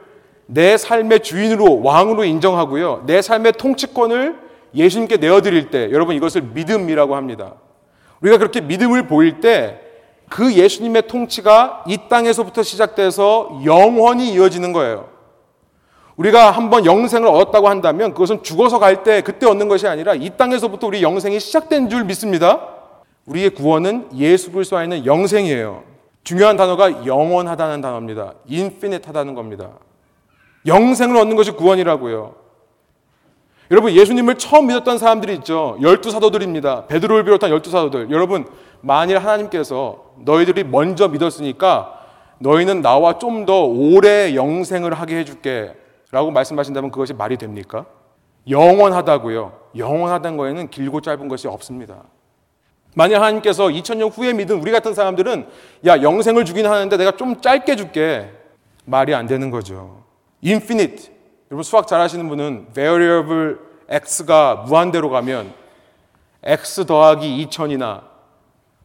내 0.46 0.76
삶의 0.76 1.20
주인으로 1.20 1.82
왕으로 1.82 2.24
인정하고요. 2.24 3.04
내 3.06 3.22
삶의 3.22 3.52
통치권을 3.54 4.36
예수님께 4.74 5.16
내어 5.16 5.40
드릴 5.40 5.70
때 5.70 5.90
여러분 5.90 6.14
이것을 6.16 6.42
믿음이라고 6.42 7.16
합니다. 7.16 7.54
우리가 8.20 8.38
그렇게 8.38 8.60
믿음을 8.60 9.06
보일 9.06 9.40
때 9.40 9.80
그 10.32 10.54
예수님의 10.54 11.08
통치가 11.08 11.84
이 11.86 11.98
땅에서부터 12.08 12.62
시작돼서 12.62 13.60
영원히 13.66 14.32
이어지는 14.32 14.72
거예요. 14.72 15.08
우리가 16.16 16.50
한번 16.50 16.86
영생을 16.86 17.28
얻었다고 17.28 17.68
한다면 17.68 18.14
그것은 18.14 18.42
죽어서 18.42 18.78
갈 18.78 19.02
때 19.04 19.20
그때 19.20 19.46
얻는 19.46 19.68
것이 19.68 19.86
아니라 19.86 20.14
이 20.14 20.30
땅에서부터 20.30 20.86
우리 20.86 21.02
영생이 21.02 21.38
시작된 21.38 21.90
줄 21.90 22.04
믿습니다. 22.04 22.66
우리의 23.26 23.50
구원은 23.50 24.08
예수 24.16 24.50
그리스도 24.52 24.78
안에 24.78 24.96
있는 24.96 25.06
영생이에요. 25.06 25.82
중요한 26.24 26.56
단어가 26.56 27.04
영원하다는 27.04 27.82
단어입니다. 27.82 28.32
인피니트하다는 28.46 29.34
겁니다. 29.34 29.68
영생을 30.66 31.14
얻는 31.18 31.36
것이 31.36 31.50
구원이라고요. 31.50 32.36
여러분 33.70 33.92
예수님을 33.92 34.36
처음 34.38 34.68
믿었던 34.68 34.96
사람들이 34.98 35.34
있죠. 35.36 35.76
열두 35.82 36.10
사도들입니다. 36.10 36.86
베드로를 36.86 37.24
비롯한 37.24 37.50
열두 37.50 37.70
사도들. 37.70 38.10
여러분 38.10 38.46
만일 38.82 39.18
하나님께서 39.18 40.12
너희들이 40.18 40.64
먼저 40.64 41.08
믿었으니까 41.08 42.00
너희는 42.38 42.82
나와 42.82 43.18
좀 43.18 43.46
더 43.46 43.64
오래 43.64 44.34
영생을 44.34 44.92
하게 44.94 45.16
해줄게 45.18 45.74
라고 46.10 46.30
말씀하신다면 46.30 46.90
그것이 46.90 47.14
말이 47.14 47.36
됩니까? 47.36 47.86
영원하다고요. 48.48 49.52
영원하다는 49.76 50.36
거에는 50.36 50.68
길고 50.70 51.00
짧은 51.00 51.28
것이 51.28 51.48
없습니다. 51.48 52.02
만약 52.94 53.16
하나님께서 53.22 53.68
2000년 53.68 54.16
후에 54.16 54.32
믿은 54.34 54.60
우리 54.60 54.70
같은 54.70 54.92
사람들은 54.94 55.48
야, 55.86 56.02
영생을 56.02 56.44
주긴 56.44 56.66
하는데 56.66 56.94
내가 56.96 57.12
좀 57.12 57.40
짧게 57.40 57.76
줄게. 57.76 58.30
말이 58.84 59.14
안 59.14 59.26
되는 59.26 59.50
거죠. 59.50 60.02
infinite. 60.44 61.10
여러분 61.50 61.62
수학 61.62 61.86
잘 61.86 62.00
하시는 62.00 62.28
분은 62.28 62.68
variable 62.74 63.56
x가 63.88 64.64
무한대로 64.66 65.08
가면 65.08 65.52
x 66.42 66.84
더하기 66.86 67.46
2000이나 67.46 68.11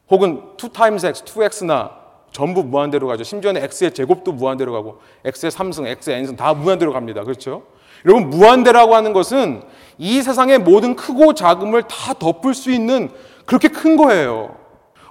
혹은 0.10 0.42
2 0.58 0.70
times 0.70 1.06
x, 1.06 1.24
2x나 1.24 1.92
전부 2.32 2.64
무한대로 2.64 3.08
가죠. 3.08 3.24
심지어는 3.24 3.62
x의 3.64 3.94
제곱도 3.94 4.32
무한대로 4.32 4.74
가고 4.74 5.00
x의 5.26 5.52
3승, 5.52 5.86
x의 5.86 6.20
n승 6.20 6.36
다 6.36 6.54
무한대로 6.54 6.94
갑니다. 6.94 7.24
그렇죠? 7.24 7.64
여러분 8.06 8.30
무한대라고 8.30 8.96
하는 8.96 9.14
것은 9.14 9.64
이 9.98 10.22
세상의 10.22 10.60
모든 10.60 10.96
크고 10.96 11.34
작음을 11.34 11.84
다 11.84 12.14
덮을 12.14 12.54
수 12.54 12.72
있는 12.72 13.10
그렇게 13.46 13.68
큰 13.70 13.98
거예요. 13.98 14.56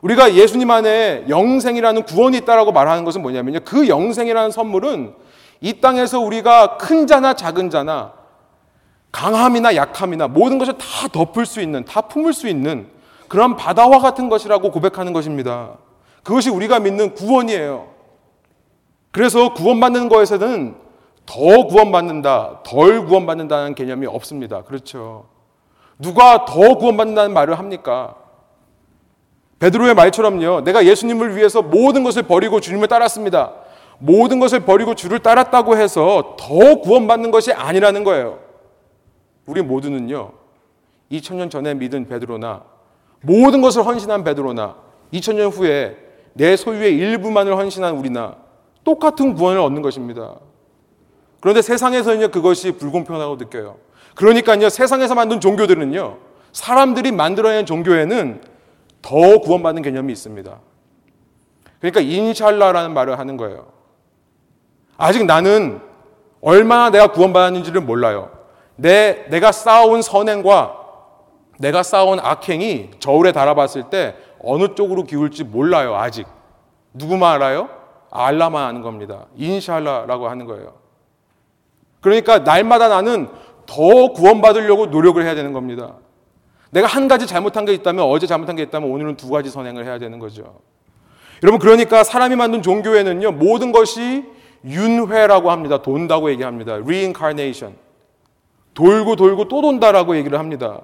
우리가 0.03 0.35
예수님 0.35 0.71
안에 0.71 1.25
영생이라는 1.29 2.05
구원이 2.05 2.37
있다라고 2.39 2.71
말하는 2.71 3.05
것은 3.05 3.23
뭐냐면요. 3.23 3.61
그 3.65 3.89
영생이라는 3.89 4.51
선물은 4.51 5.15
이 5.61 5.81
땅에서 5.81 6.21
우리가 6.21 6.77
큰 6.77 7.07
자나 7.07 7.35
작은 7.35 7.71
자나 7.71 8.13
강함이나 9.11 9.75
약함이나 9.75 10.29
모든 10.29 10.59
것을 10.59 10.75
다 10.75 11.09
덮을 11.09 11.47
수 11.47 11.61
있는, 11.61 11.85
다 11.85 12.03
품을 12.03 12.35
수 12.35 12.49
있는 12.49 12.89
그런 13.29 13.57
바다와 13.57 13.99
같은 13.99 14.29
것이라고 14.29 14.71
고백하는 14.71 15.13
것입니다. 15.13 15.79
그것이 16.23 16.51
우리가 16.51 16.81
믿는 16.81 17.15
구원이에요. 17.15 17.89
그래서 19.13 19.55
구원받는 19.55 20.09
것에서는 20.09 20.77
더 21.25 21.67
구원받는다, 21.67 22.61
덜 22.65 23.05
구원받는다는 23.07 23.75
개념이 23.75 24.07
없습니다. 24.07 24.63
그렇죠. 24.63 25.27
누가 25.99 26.45
더 26.45 26.77
구원받는다는 26.77 27.33
말을 27.33 27.59
합니까? 27.59 28.17
베드로의 29.59 29.95
말처럼요. 29.95 30.63
내가 30.63 30.85
예수님을 30.85 31.37
위해서 31.37 31.63
모든 31.63 32.05
것을 32.05 32.25
버리고 32.25 32.61
주님을 32.61 32.89
따랐습니다. 32.89 33.53
모든 33.99 34.39
것을 34.39 34.61
버리고 34.61 34.95
주를 34.95 35.21
따랐다고 35.21 35.77
해서 35.77 36.37
더 36.39 36.81
구원받는 36.81 37.31
것이 37.31 37.53
아니라는 37.53 38.05
거예요. 38.05 38.39
우리 39.47 39.63
모두는요. 39.63 40.33
2000년 41.11 41.51
전에 41.51 41.75
믿은 41.75 42.09
베드로나 42.09 42.76
모든 43.27 43.61
것을 43.61 43.85
헌신한 43.85 44.23
베드로나 44.23 44.77
2000년 45.13 45.53
후에 45.53 45.97
내 46.33 46.57
소유의 46.57 46.97
일부만을 46.97 47.57
헌신한 47.57 47.97
우리나 47.97 48.37
똑같은 48.85 49.35
구원을 49.35 49.61
얻는 49.61 49.83
것입니다. 49.83 50.37
그런데 51.41 51.61
세상에서는요, 51.61 52.29
그것이 52.29 52.73
불공평하다고 52.73 53.37
느껴요. 53.37 53.79
그러니까요, 54.15 54.69
세상에서 54.69 55.15
만든 55.15 55.41
종교들은요, 55.41 56.19
사람들이 56.53 57.11
만들어낸 57.11 57.67
종교에는 57.67 58.41
더 59.03 59.39
구원받는 59.41 59.83
개념이 59.83 60.13
있습니다. 60.13 60.59
그러니까 61.81 62.01
인샬라라는 62.01 62.95
말을 62.95 63.19
하는 63.19 63.37
거예요. 63.37 63.67
아직 64.97 65.25
나는 65.27 65.81
얼마나 66.41 66.91
내가 66.91 67.09
구원받았는지를 67.09 67.81
몰라요. 67.81 68.31
내, 68.77 69.27
내가 69.31 69.53
쌓아온 69.53 70.01
선행과 70.01 70.86
내가 71.59 71.83
쌓아온 71.83 72.19
악행이 72.21 72.91
저울에 72.99 73.33
달아봤을 73.33 73.91
때 73.91 74.15
어느 74.43 74.75
쪽으로 74.75 75.05
기울지 75.05 75.45
몰라요, 75.45 75.97
아직. 75.97 76.27
누구만 76.93 77.35
알아요? 77.35 77.69
알라만 78.11 78.65
아는 78.65 78.83
겁니다. 78.83 79.27
인샬라라고 79.37 80.29
하는 80.29 80.47
거예요. 80.47 80.75
그러니까 82.01 82.39
날마다 82.41 82.89
나는 82.89 83.29
더 83.67 84.13
구원받으려고 84.13 84.87
노력을 84.87 85.23
해야 85.23 85.35
되는 85.35 85.53
겁니다. 85.53 85.95
내가 86.71 86.87
한 86.87 87.09
가지 87.09 87.27
잘못한 87.27 87.65
게 87.65 87.73
있다면 87.75 88.05
어제 88.05 88.27
잘못한 88.27 88.57
게 88.57 88.63
있다면 88.63 88.91
오늘은 88.91 89.17
두 89.17 89.31
가지 89.31 89.51
선행을 89.51 89.85
해야 89.85 89.99
되는 89.99 90.19
거죠. 90.19 90.61
여러분 91.43 91.59
그러니까 91.59 92.05
사람이 92.05 92.37
만든 92.37 92.63
종교에는요 92.63 93.33
모든 93.33 93.73
것이 93.73 94.25
윤회라고 94.65 95.51
합니다. 95.51 95.83
돈다고 95.83 96.31
얘기합니다. 96.31 96.75
reincarnation. 96.75 97.77
돌고 98.75 99.17
돌고 99.17 99.49
또 99.49 99.63
돈다라고 99.63 100.17
얘기를 100.17 100.39
합니다. 100.39 100.83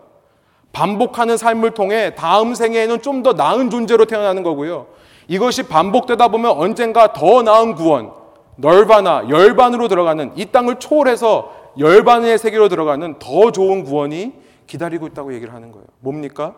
반복하는 0.73 1.37
삶을 1.37 1.73
통해 1.73 2.15
다음 2.15 2.55
생에는 2.55 3.03
좀 3.03 3.23
더 3.23 3.33
나은 3.35 3.71
존재로 3.71 4.07
태어나는 4.07 4.43
거고요. 4.43 4.87
이것이 5.29 5.65
반복되다 5.65 6.29
보면 6.29 6.51
언젠가 6.53 7.13
더 7.13 7.43
나은 7.43 7.75
구원, 7.75 8.13
널바나 8.57 9.29
열반으로 9.29 9.89
들어가는 9.89 10.33
이 10.37 10.47
땅을 10.47 10.79
초월해서 10.79 11.73
열반의 11.79 12.39
세계로 12.39 12.69
들어가는 12.69 13.19
더 13.19 13.53
좋은 13.53 13.85
구원이 13.85 14.33
기다리고 14.67 15.07
있다고 15.07 15.35
얘기를 15.35 15.55
하는 15.55 15.73
거예요. 15.73 15.87
뭡니까? 16.01 16.57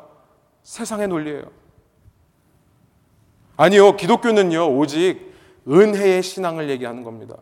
세상의 0.62 1.09
논리예요. 1.09 1.42
아니요, 3.57 3.96
기독교는요, 3.96 4.77
오직 4.77 5.35
은혜의 5.68 6.22
신앙을 6.22 6.70
얘기하는 6.70 7.05
겁니다. 7.05 7.37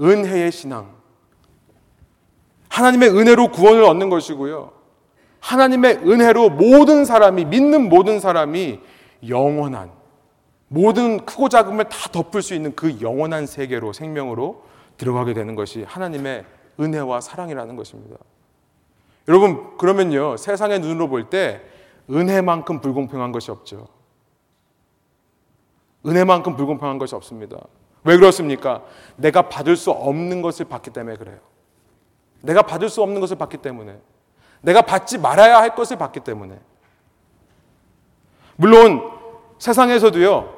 은혜의 0.00 0.52
신앙. 0.52 0.90
하나님의 2.68 3.10
은혜로 3.10 3.48
구원을 3.48 3.82
얻는 3.84 4.08
것이고요. 4.10 4.81
하나님의 5.42 5.98
은혜로 6.06 6.50
모든 6.50 7.04
사람이, 7.04 7.44
믿는 7.46 7.88
모든 7.88 8.20
사람이 8.20 8.80
영원한, 9.28 9.90
모든 10.68 11.26
크고 11.26 11.48
작음을 11.48 11.84
다 11.88 12.08
덮을 12.10 12.42
수 12.42 12.54
있는 12.54 12.74
그 12.76 13.00
영원한 13.00 13.46
세계로, 13.46 13.92
생명으로 13.92 14.64
들어가게 14.96 15.34
되는 15.34 15.56
것이 15.56 15.82
하나님의 15.82 16.44
은혜와 16.78 17.20
사랑이라는 17.20 17.74
것입니다. 17.76 18.16
여러분, 19.28 19.76
그러면요, 19.76 20.36
세상의 20.36 20.78
눈으로 20.78 21.08
볼 21.08 21.28
때 21.28 21.60
은혜만큼 22.08 22.80
불공평한 22.80 23.32
것이 23.32 23.50
없죠. 23.50 23.88
은혜만큼 26.06 26.56
불공평한 26.56 26.98
것이 26.98 27.14
없습니다. 27.14 27.58
왜 28.04 28.16
그렇습니까? 28.16 28.82
내가 29.16 29.48
받을 29.48 29.76
수 29.76 29.90
없는 29.90 30.42
것을 30.42 30.66
받기 30.66 30.90
때문에 30.90 31.16
그래요. 31.16 31.38
내가 32.42 32.62
받을 32.62 32.88
수 32.88 33.02
없는 33.02 33.20
것을 33.20 33.36
받기 33.36 33.58
때문에. 33.58 33.98
내가 34.62 34.82
받지 34.82 35.18
말아야 35.18 35.58
할 35.58 35.74
것을 35.74 35.98
받기 35.98 36.20
때문에. 36.20 36.58
물론 38.56 39.10
세상에서도요, 39.58 40.54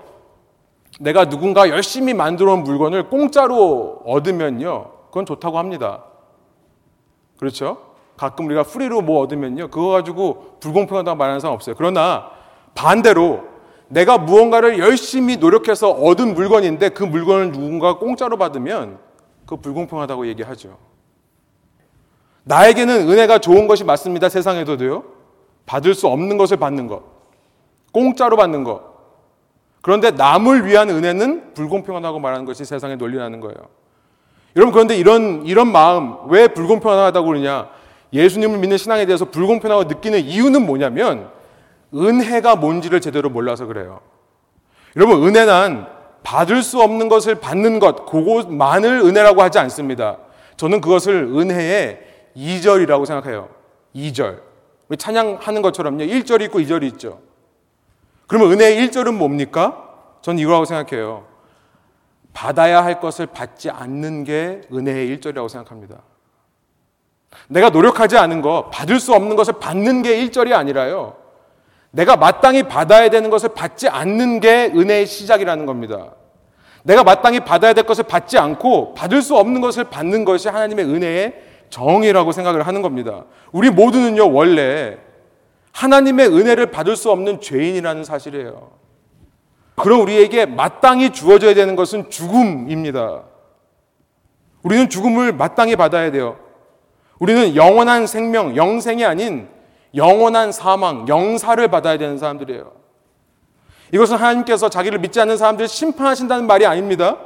내가 1.01 1.29
누군가 1.29 1.69
열심히 1.69 2.15
만들어 2.15 2.53
온 2.53 2.63
물건을 2.63 3.09
공짜로 3.09 4.03
얻으면요, 4.07 4.93
그건 5.07 5.27
좋다고 5.27 5.59
합니다. 5.59 6.05
그렇죠? 7.39 7.95
가끔 8.17 8.47
우리가 8.47 8.63
프리로 8.63 9.01
뭐 9.01 9.21
얻으면요, 9.21 9.69
그거 9.69 9.89
가지고 9.89 10.57
불공평하다고 10.61 11.17
말하는 11.17 11.41
사람 11.41 11.55
없어요. 11.55 11.75
그러나 11.77 12.31
반대로 12.75 13.45
내가 13.89 14.19
무언가를 14.19 14.79
열심히 14.79 15.37
노력해서 15.37 15.91
얻은 15.91 16.35
물건인데 16.35 16.91
그 16.91 17.05
물건을 17.05 17.53
누군가 17.53 17.99
공짜로 17.99 18.37
받으면 18.37 18.99
그 19.47 19.57
불공평하다고 19.57 20.27
얘기하죠. 20.29 20.77
나에게는 22.45 23.09
은혜가 23.09 23.39
좋은 23.39 23.67
것이 23.67 23.85
맞습니다. 23.85 24.29
세상에서도요. 24.29 25.05
받을 25.67 25.95
수 25.95 26.07
없는 26.09 26.37
것을 26.37 26.59
받는 26.59 26.87
것. 26.87 27.03
공짜로 27.93 28.37
받는 28.37 28.65
것. 28.65 28.95
그런데 29.83 30.11
남을 30.11 30.67
위한 30.67 30.89
은혜는 30.91 31.55
불공평하다고 31.55 32.19
말하는 32.19 32.45
것이 32.45 32.65
세상의 32.65 32.97
논리라는 32.97 33.41
거예요. 33.41 33.57
여러분, 34.57 34.73
그런데 34.73 34.97
이런, 34.97 35.45
이런 35.47 35.71
마음, 35.73 36.17
왜 36.29 36.49
불공평하다고 36.49 37.27
그러냐? 37.27 37.69
예수님을 38.13 38.59
믿는 38.59 38.79
신앙에 38.79 39.05
대해서 39.05 39.25
불공평하다고 39.27 39.95
느끼는 39.95 40.21
이유는 40.21 40.65
뭐냐면, 40.65 41.29
은혜가 41.95 42.57
뭔지를 42.57 43.01
제대로 43.01 43.29
몰라서 43.31 43.67
그래요. 43.67 44.01
여러분, 44.97 45.23
은혜는 45.27 45.87
받을 46.23 46.63
수 46.63 46.81
없는 46.81 47.09
것을 47.09 47.37
받는 47.37 47.79
것, 47.79 48.07
그것만을 48.07 49.01
은혜라고 49.05 49.43
하지 49.43 49.59
않습니다. 49.59 50.19
저는 50.57 50.81
그것을 50.81 51.31
은혜의 51.35 52.04
2절이라고 52.37 53.07
생각해요. 53.07 53.49
2절. 53.95 54.41
우리 54.89 54.97
찬양하는 54.97 55.63
것처럼요. 55.63 55.99
1절이 55.99 56.43
있고 56.43 56.59
2절이 56.61 56.85
있죠. 56.95 57.21
그러면 58.27 58.53
은혜의 58.53 58.89
1절은 58.89 59.17
뭡니까? 59.17 59.91
전 60.23 60.39
이거라고 60.39 60.65
생각해요. 60.65 61.27
받아야 62.33 62.85
할 62.85 63.01
것을 63.01 63.27
받지 63.27 63.71
않는 63.71 64.25
게 64.25 64.63
은혜의 64.73 65.17
1절이라고 65.17 65.49
생각합니다. 65.49 66.03
내가 67.49 67.71
노력하지 67.71 68.17
않은 68.17 68.43
거, 68.43 68.71
받을 68.71 69.01
수 69.01 69.13
없는 69.15 69.37
것을 69.37 69.55
받는 69.59 70.03
게 70.03 70.17
1절이 70.25 70.53
아니라요. 70.53 71.17
내가 71.91 72.17
마땅히 72.17 72.65
받아야 72.65 73.09
되는 73.09 73.31
것을 73.31 73.51
받지 73.55 73.89
않는 73.89 74.41
게 74.41 74.73
은혜의 74.75 75.07
시작이라는 75.07 75.65
겁니다. 75.65 76.15
내가 76.83 77.05
마땅히 77.05 77.41
받아야 77.41 77.73
될 77.73 77.85
것을 77.85 78.05
받지 78.05 78.37
않고 78.37 78.95
받을 78.95 79.23
수 79.23 79.37
없는 79.37 79.61
것을 79.61 79.85
받는 79.85 80.25
것이 80.25 80.49
하나님의 80.49 80.85
은혜의 80.85 81.43
정의라고 81.71 82.33
생각을 82.33 82.67
하는 82.67 82.83
겁니다. 82.83 83.25
우리 83.53 83.71
모두는요, 83.71 84.33
원래 84.33 84.99
하나님의 85.73 86.29
은혜를 86.29 86.67
받을 86.71 86.97
수 86.97 87.11
없는 87.11 87.41
죄인이라는 87.41 88.05
사실이에요. 88.05 88.73
그럼 89.77 90.01
우리에게 90.03 90.47
마땅히 90.47 91.11
주어져야 91.11 91.55
되는 91.55 91.75
것은 91.77 92.11
죽음입니다. 92.11 93.23
우리는 94.63 94.89
죽음을 94.89 95.33
마땅히 95.33 95.77
받아야 95.77 96.11
돼요. 96.11 96.37
우리는 97.19 97.55
영원한 97.55 98.07
생명, 98.07 98.57
영생이 98.57 99.05
아닌 99.05 99.49
영원한 99.95 100.51
사망, 100.53 101.07
영사를 101.09 101.67
받아야 101.69 101.99
되는 101.99 102.19
사람들이에요. 102.19 102.73
이것은 103.93 104.17
하나님께서 104.17 104.69
자기를 104.69 104.99
믿지 104.99 105.21
않는 105.21 105.37
사람들을 105.37 105.69
심판하신다는 105.69 106.47
말이 106.47 106.67
아닙니다. 106.67 107.19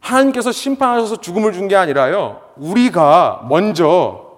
하나님께서 0.00 0.52
심판하셔서 0.52 1.16
죽음을 1.20 1.52
준 1.52 1.68
게 1.68 1.76
아니라요. 1.76 2.41
우리가 2.56 3.46
먼저 3.48 4.32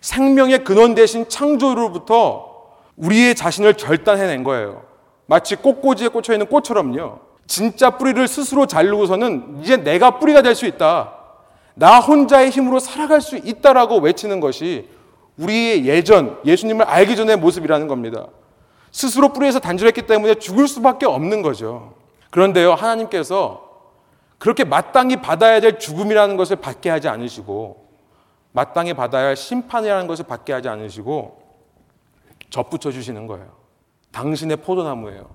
생명의 0.00 0.64
근원 0.64 0.94
대신 0.94 1.28
창조로부터 1.28 2.48
우리의 2.96 3.34
자신을 3.34 3.74
결단해낸 3.74 4.44
거예요. 4.44 4.82
마치 5.26 5.56
꽃꽂이에 5.56 6.08
꽂혀 6.08 6.32
있는 6.32 6.46
꽃처럼요. 6.46 7.18
진짜 7.46 7.90
뿌리를 7.90 8.26
스스로 8.28 8.66
자르고서는 8.66 9.60
이제 9.62 9.76
내가 9.76 10.18
뿌리가 10.18 10.42
될 10.42 10.54
수 10.54 10.66
있다. 10.66 11.14
나 11.74 11.98
혼자의 12.00 12.50
힘으로 12.50 12.78
살아갈 12.78 13.20
수 13.20 13.36
있다라고 13.36 13.98
외치는 13.98 14.40
것이 14.40 14.88
우리의 15.38 15.86
예전, 15.86 16.38
예수님을 16.44 16.84
알기 16.84 17.16
전의 17.16 17.36
모습이라는 17.36 17.88
겁니다. 17.88 18.26
스스로 18.92 19.32
뿌리에서 19.32 19.58
단절했기 19.60 20.02
때문에 20.02 20.34
죽을 20.34 20.68
수밖에 20.68 21.06
없는 21.06 21.42
거죠. 21.42 21.94
그런데요, 22.30 22.74
하나님께서 22.74 23.69
그렇게 24.40 24.64
마땅히 24.64 25.16
받아야 25.16 25.60
될 25.60 25.78
죽음이라는 25.78 26.36
것을 26.38 26.56
받게 26.56 26.88
하지 26.90 27.08
않으시고, 27.08 27.88
마땅히 28.52 28.94
받아야 28.94 29.26
할 29.26 29.36
심판이라는 29.36 30.06
것을 30.06 30.24
받게 30.26 30.52
하지 30.52 30.68
않으시고, 30.68 31.40
접붙여 32.48 32.90
주시는 32.90 33.26
거예요. 33.26 33.46
당신의 34.12 34.56
포도나무예요. 34.56 35.28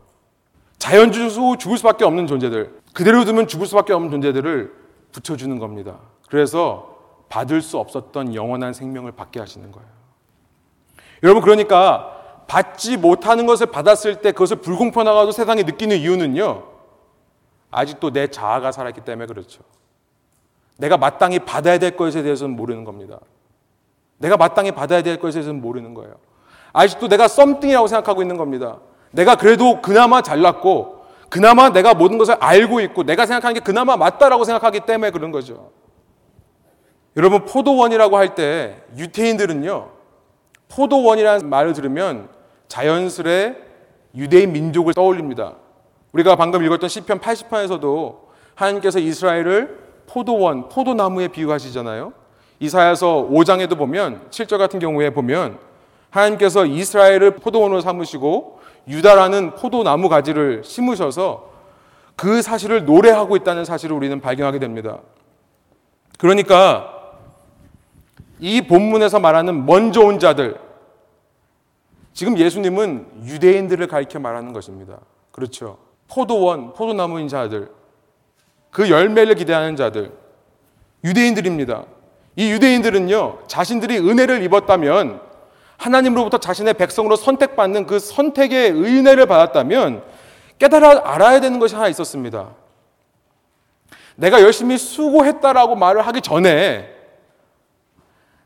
자연주로 0.80 1.58
죽을 1.58 1.78
수밖에 1.78 2.04
없는 2.04 2.26
존재들, 2.26 2.82
그대로 2.94 3.24
두면 3.26 3.48
죽을 3.48 3.68
수밖에 3.68 3.94
없는 3.94 4.10
존재들을 4.10 4.74
붙여주는 5.12 5.60
겁니다. 5.60 6.00
그래서 6.28 6.98
받을 7.30 7.62
수 7.62 7.78
없었던 7.78 8.34
영원한 8.34 8.74
생명을 8.74 9.12
받게 9.12 9.40
하시는 9.40 9.72
거예요. 9.72 9.88
여러분 11.22 11.44
그러니까 11.44 12.44
받지 12.48 12.98
못하는 12.98 13.46
것을 13.46 13.68
받았을 13.68 14.22
때 14.22 14.32
그것을 14.32 14.58
불공평하다고 14.58 15.32
세상이 15.32 15.64
느끼는 15.64 15.98
이유는요. 15.98 16.75
아직도 17.76 18.12
내 18.12 18.28
자아가 18.28 18.72
살아있기 18.72 19.02
때문에 19.02 19.28
그렇죠. 19.28 19.62
내가 20.78 20.96
마땅히 20.96 21.40
받아야 21.40 21.78
될 21.78 21.98
것에 21.98 22.24
대해서는 22.24 22.56
모르는 22.56 22.86
겁니다. 22.86 23.20
내가 24.18 24.38
마땅히 24.38 24.72
받아야 24.72 25.02
될 25.02 25.20
것에 25.20 25.34
대해서는 25.34 25.62
모르는 25.62 25.94
거예요. 25.94 26.16
아직도 26.72 27.10
내가 27.10 27.28
썸띵이라고 27.28 27.88
생각하고 27.88 28.22
있는 28.22 28.38
겁니다. 28.38 28.80
내가 29.12 29.36
그래도 29.36 29.82
그나마 29.82 30.22
잘났고, 30.22 31.06
그나마 31.30 31.70
내가 31.70 31.94
모든 31.94 32.18
것을 32.18 32.36
알고 32.40 32.80
있고, 32.80 33.04
내가 33.04 33.26
생각하는 33.26 33.54
게 33.56 33.60
그나마 33.60 33.98
맞다라고 33.98 34.46
생각하기 34.46 34.82
때문에 34.82 35.12
그런 35.12 35.32
거죠. 35.32 35.72
여러분, 37.18 37.44
포도원이라고 37.46 38.18
할 38.18 38.36
때 38.36 38.82
유태인들은요, 38.98 39.90
포도원이라는 40.70 41.50
말을 41.50 41.74
들으면 41.74 42.30
자연스레 42.70 43.56
유대인 44.16 44.54
민족을 44.54 44.94
떠올립니다. 44.94 45.56
우리가 46.16 46.38
방금 46.38 46.64
읽었던 46.64 46.88
시편 46.88 47.20
80편에서도 47.20 48.16
하나님께서 48.56 49.00
이스라엘을 49.00 49.80
포도원, 50.08 50.70
포도나무에 50.70 51.28
비유하시잖아요. 51.28 52.14
이사야서 52.62 53.28
5장에도 53.30 53.78
보면 53.78 54.30
7절 54.30 54.58
같은 54.58 54.80
경우에 54.80 55.10
보면 55.10 55.60
하나님께서 56.10 56.66
이스라엘을 56.66 57.32
포도원으로 57.32 57.82
삼으시고 57.82 58.62
유다라는 58.88 59.56
포도나무 59.56 60.08
가지를 60.08 60.64
심으셔서 60.64 61.52
그 62.16 62.42
사실을 62.42 62.86
노래하고 62.86 63.36
있다는 63.36 63.66
사실을 63.66 63.94
우리는 63.94 64.22
발견하게 64.22 64.60
됩니다. 64.60 65.00
그러니까 66.18 66.94
이 68.40 68.62
본문에서 68.62 69.20
말하는 69.20 69.66
먼저 69.66 70.00
온 70.00 70.20
자들, 70.20 70.58
지금 72.14 72.38
예수님은 72.38 73.24
유대인들을 73.26 73.86
가리켜 73.88 74.20
말하는 74.20 74.54
것입니다. 74.54 75.00
그렇죠. 75.32 75.85
포도원, 76.08 76.74
포도나무인 76.74 77.28
자들, 77.28 77.70
그 78.72 78.90
열매를 78.90 79.36
기대하는 79.36 79.76
자들, 79.76 80.12
유대인들입니다. 81.04 81.86
이 82.36 82.52
유대인들은요, 82.52 83.40
자신들이 83.48 83.98
은혜를 84.00 84.44
입었다면, 84.44 85.22
하나님으로부터 85.78 86.38
자신의 86.38 86.76
백성으로 86.76 87.16
선택받는 87.16 87.86
그 87.86 88.00
선택의 88.00 88.72
은혜를 88.72 89.26
받았다면, 89.26 90.04
깨달아 90.60 91.02
알아야 91.04 91.40
되는 91.40 91.60
것이 91.60 91.76
하나 91.76 91.88
있었습니다. 91.88 92.50
내가 94.16 94.42
열심히 94.42 94.78
수고했다라고 94.78 95.76
말을 95.76 96.02
하기 96.08 96.22
전에 96.22 96.94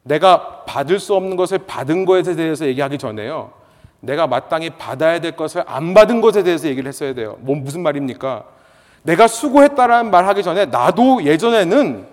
내가 0.04 0.66
받을 0.66 1.00
수 1.00 1.14
없는 1.14 1.36
것을 1.36 1.60
받은 1.60 2.06
것에 2.06 2.36
대해서 2.36 2.66
얘기하기 2.66 2.98
전에요. 2.98 3.54
내가 4.02 4.28
마땅히 4.28 4.70
받아야 4.70 5.20
될 5.20 5.36
것을 5.36 5.64
안 5.68 5.94
받은 5.94 6.22
것에 6.22 6.44
대해서 6.44 6.68
얘기를 6.68 6.88
했어야 6.88 7.14
돼요. 7.14 7.38
뭐 7.40 7.56
무슨 7.56 7.82
말입니까? 7.84 8.46
내가 9.04 9.28
수고했다라는 9.28 10.12
말 10.12 10.26
하기 10.28 10.44
전에 10.44 10.66
나도 10.66 11.24
예전에는 11.24 12.08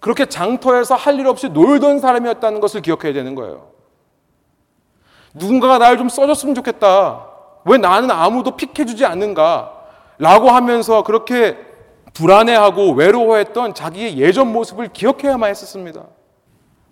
그렇게 0.00 0.26
장터에서 0.26 0.94
할 0.94 1.18
일 1.18 1.26
없이 1.26 1.48
놀던 1.48 2.00
사람이었다는 2.00 2.60
것을 2.60 2.80
기억해야 2.82 3.12
되는 3.12 3.34
거예요. 3.34 3.68
누군가가 5.34 5.78
나를 5.78 5.96
좀 5.98 6.08
써줬으면 6.08 6.54
좋겠다. 6.54 7.26
왜 7.64 7.78
나는 7.78 8.10
아무도 8.10 8.56
픽해주지 8.56 9.04
않는가? 9.06 9.72
라고 10.18 10.50
하면서 10.50 11.02
그렇게 11.04 11.56
불안해하고 12.12 12.92
외로워했던 12.92 13.74
자기의 13.74 14.18
예전 14.18 14.52
모습을 14.52 14.88
기억해야만 14.88 15.48
했었습니다. 15.48 16.02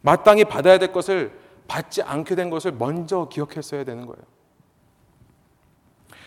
마땅히 0.01 0.45
받아야 0.45 0.79
될 0.79 0.93
것을 0.93 1.33
받지 1.71 2.03
않게 2.03 2.35
된 2.35 2.51
것을 2.51 2.73
먼저 2.73 3.29
기억했어야 3.31 3.85
되는 3.85 4.05
거예요. 4.05 4.21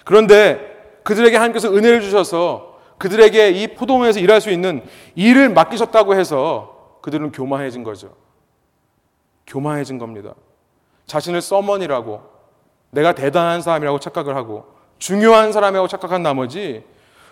그런데 0.06 1.02
그들에게 1.04 1.36
하나님께서 1.36 1.68
은혜를 1.70 2.00
주셔서 2.00 2.80
그들에게 2.98 3.50
이 3.50 3.68
포도원에서 3.76 4.22
일할 4.22 4.40
수 4.40 4.50
있는 4.50 4.86
일을 5.16 5.50
맡기셨다고 5.50 6.16
해서 6.16 6.98
그들은 7.02 7.34
교만해진 7.34 7.84
거죠. 7.84 8.16
교만해진 9.46 9.98
겁니다. 9.98 10.34
자신을 11.08 11.42
서먼이라고 11.42 12.22
내가 12.92 13.14
대단한 13.14 13.62
사람이라고 13.62 14.00
착각을 14.00 14.38
하고 14.38 14.66
중요한 14.98 15.52
사람이라고 15.52 15.90
착각한 15.90 16.24
나머지 16.24 16.86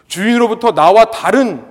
주인으로부터 0.08 0.74
나와 0.74 1.06
다른 1.06 1.66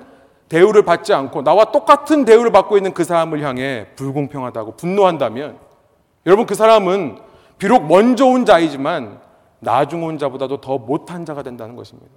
대우를 0.49 0.87
받지 0.87 1.13
않고 1.13 1.45
나와 1.45 1.67
똑같은 1.67 2.25
대우를 2.25 2.51
받고 2.51 2.79
있는 2.79 2.95
그 2.95 3.05
사람을 3.05 3.43
향해 3.43 3.89
불공평하다고 3.97 4.77
분노한다면 4.77 5.70
여러분 6.27 6.47
그 6.47 6.55
사람은 6.55 7.19
비록 7.59 7.87
먼저 7.87 8.27
온 8.27 8.45
자이지만 8.45 9.21
나중 9.59 10.05
온 10.05 10.19
자보다도 10.19 10.61
더 10.61 10.79
못한 10.79 11.25
자가 11.25 11.43
된다는 11.43 11.77
것입니다. 11.77 12.13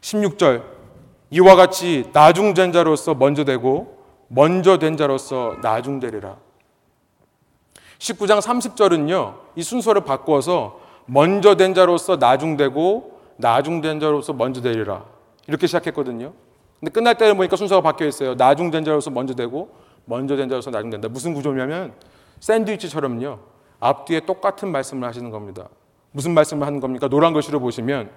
16절 0.00 0.62
이와 1.30 1.56
같이 1.56 2.10
나중된 2.12 2.72
자로서 2.72 3.14
먼저 3.14 3.44
되고 3.44 4.04
먼저 4.28 4.78
된 4.78 4.96
자로서 4.96 5.56
나중되리라. 5.62 6.36
19장 7.98 8.40
30절은요. 8.40 9.34
이 9.56 9.62
순서를 9.62 10.02
바꿔서 10.02 10.80
먼저 11.06 11.56
된 11.56 11.74
자로서 11.74 12.16
나중되고 12.16 13.20
나중된 13.36 14.00
자로서 14.00 14.32
먼저 14.32 14.60
되리라. 14.60 15.04
이렇게 15.46 15.66
시작했거든요. 15.66 16.32
근데 16.80 16.92
끝날 16.92 17.16
때를 17.16 17.34
보니까 17.34 17.56
순서가 17.56 17.80
바뀌어 17.80 18.06
있어요. 18.06 18.34
나중된 18.34 18.84
자로서 18.84 19.10
먼저 19.10 19.34
되고 19.34 19.70
먼저 20.04 20.36
된 20.36 20.48
자로서 20.48 20.70
나중된다. 20.70 21.08
무슨 21.08 21.34
구조냐면 21.34 21.94
샌드위치처럼요. 22.40 23.38
앞뒤에 23.80 24.20
똑같은 24.20 24.70
말씀을 24.70 25.06
하시는 25.08 25.30
겁니다. 25.30 25.68
무슨 26.12 26.32
말씀을 26.32 26.66
하는 26.66 26.80
겁니까? 26.80 27.08
노란 27.08 27.32
글씨로 27.32 27.60
보시면 27.60 28.10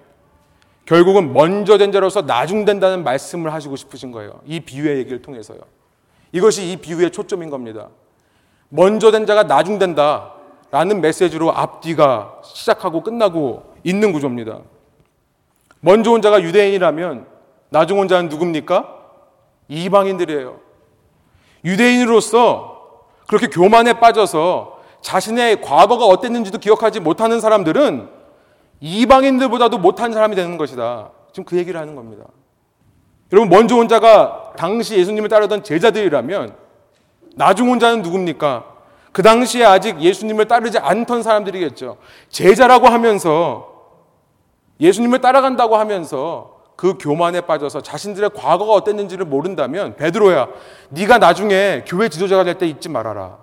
결국은 0.86 1.34
먼저 1.34 1.76
된 1.76 1.92
자로서 1.92 2.22
나중 2.22 2.64
된다는 2.64 3.04
말씀을 3.04 3.52
하시고 3.52 3.76
싶으신 3.76 4.10
거예요. 4.12 4.40
이 4.46 4.60
비유의 4.60 4.98
얘기를 4.98 5.20
통해서요. 5.20 5.58
이것이 6.32 6.70
이 6.70 6.76
비유의 6.76 7.10
초점인 7.10 7.50
겁니다. 7.50 7.88
먼저 8.68 9.10
된 9.10 9.26
자가 9.26 9.46
나중 9.46 9.78
된다. 9.78 10.34
라는 10.70 11.00
메시지로 11.00 11.50
앞뒤가 11.52 12.40
시작하고 12.44 13.02
끝나고 13.02 13.74
있는 13.84 14.12
구조입니다. 14.12 14.60
먼저 15.80 16.12
온 16.12 16.20
자가 16.20 16.42
유대인이라면 16.42 17.26
나중 17.70 17.98
온 17.98 18.08
자는 18.08 18.28
누굽니까? 18.28 18.96
이방인들이에요. 19.68 20.60
유대인으로서 21.64 22.77
그렇게 23.28 23.46
교만에 23.46 23.92
빠져서 23.92 24.78
자신의 25.02 25.60
과거가 25.60 26.06
어땠는지도 26.06 26.58
기억하지 26.58 26.98
못하는 27.00 27.40
사람들은 27.40 28.08
이방인들보다도 28.80 29.78
못한 29.78 30.12
사람이 30.12 30.34
되는 30.34 30.56
것이다. 30.56 31.10
지금 31.32 31.44
그 31.44 31.56
얘기를 31.58 31.78
하는 31.78 31.94
겁니다. 31.94 32.24
여러분, 33.30 33.50
먼저 33.50 33.76
온 33.76 33.86
자가 33.86 34.54
당시 34.56 34.96
예수님을 34.96 35.28
따르던 35.28 35.62
제자들이라면 35.62 36.56
나중 37.36 37.70
온 37.70 37.78
자는 37.78 38.00
누굽니까? 38.00 38.64
그 39.12 39.22
당시에 39.22 39.62
아직 39.62 40.00
예수님을 40.00 40.48
따르지 40.48 40.78
않던 40.78 41.22
사람들이겠죠. 41.22 41.98
제자라고 42.30 42.86
하면서 42.86 43.68
예수님을 44.80 45.20
따라간다고 45.20 45.76
하면서 45.76 46.57
그 46.78 46.94
교만에 46.96 47.40
빠져서 47.40 47.80
자신들의 47.80 48.30
과거가 48.36 48.72
어땠는지를 48.72 49.26
모른다면 49.26 49.96
베드로야, 49.96 50.46
네가 50.90 51.18
나중에 51.18 51.82
교회 51.84 52.08
지도자가 52.08 52.44
될 52.44 52.56
때 52.56 52.68
잊지 52.68 52.88
말아라. 52.88 53.38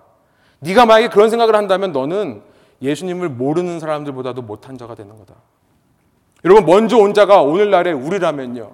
네가 0.59 0.85
만약에 0.85 1.09
그런 1.09 1.29
생각을 1.29 1.53
한다면 1.53 1.91
너는 1.91 2.41
예수님을 2.81 3.27
모르는 3.27 3.81
사람들보다도 3.81 4.41
못한 4.41 4.77
자가 4.77 4.95
되는 4.95 5.17
거다. 5.17 5.33
여러분 6.45 6.65
먼저 6.65 6.95
온 6.95 7.13
자가 7.13 7.41
오늘날의 7.41 7.93
우리라면요. 7.93 8.71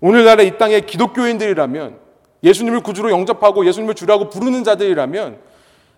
오늘날의 0.00 0.46
이 0.46 0.58
땅의 0.58 0.86
기독교인들이라면 0.86 1.98
예수님을 2.44 2.82
구주로 2.84 3.10
영접하고 3.10 3.66
예수님을 3.66 3.96
주라고 3.96 4.28
부르는 4.28 4.62
자들이라면 4.62 5.40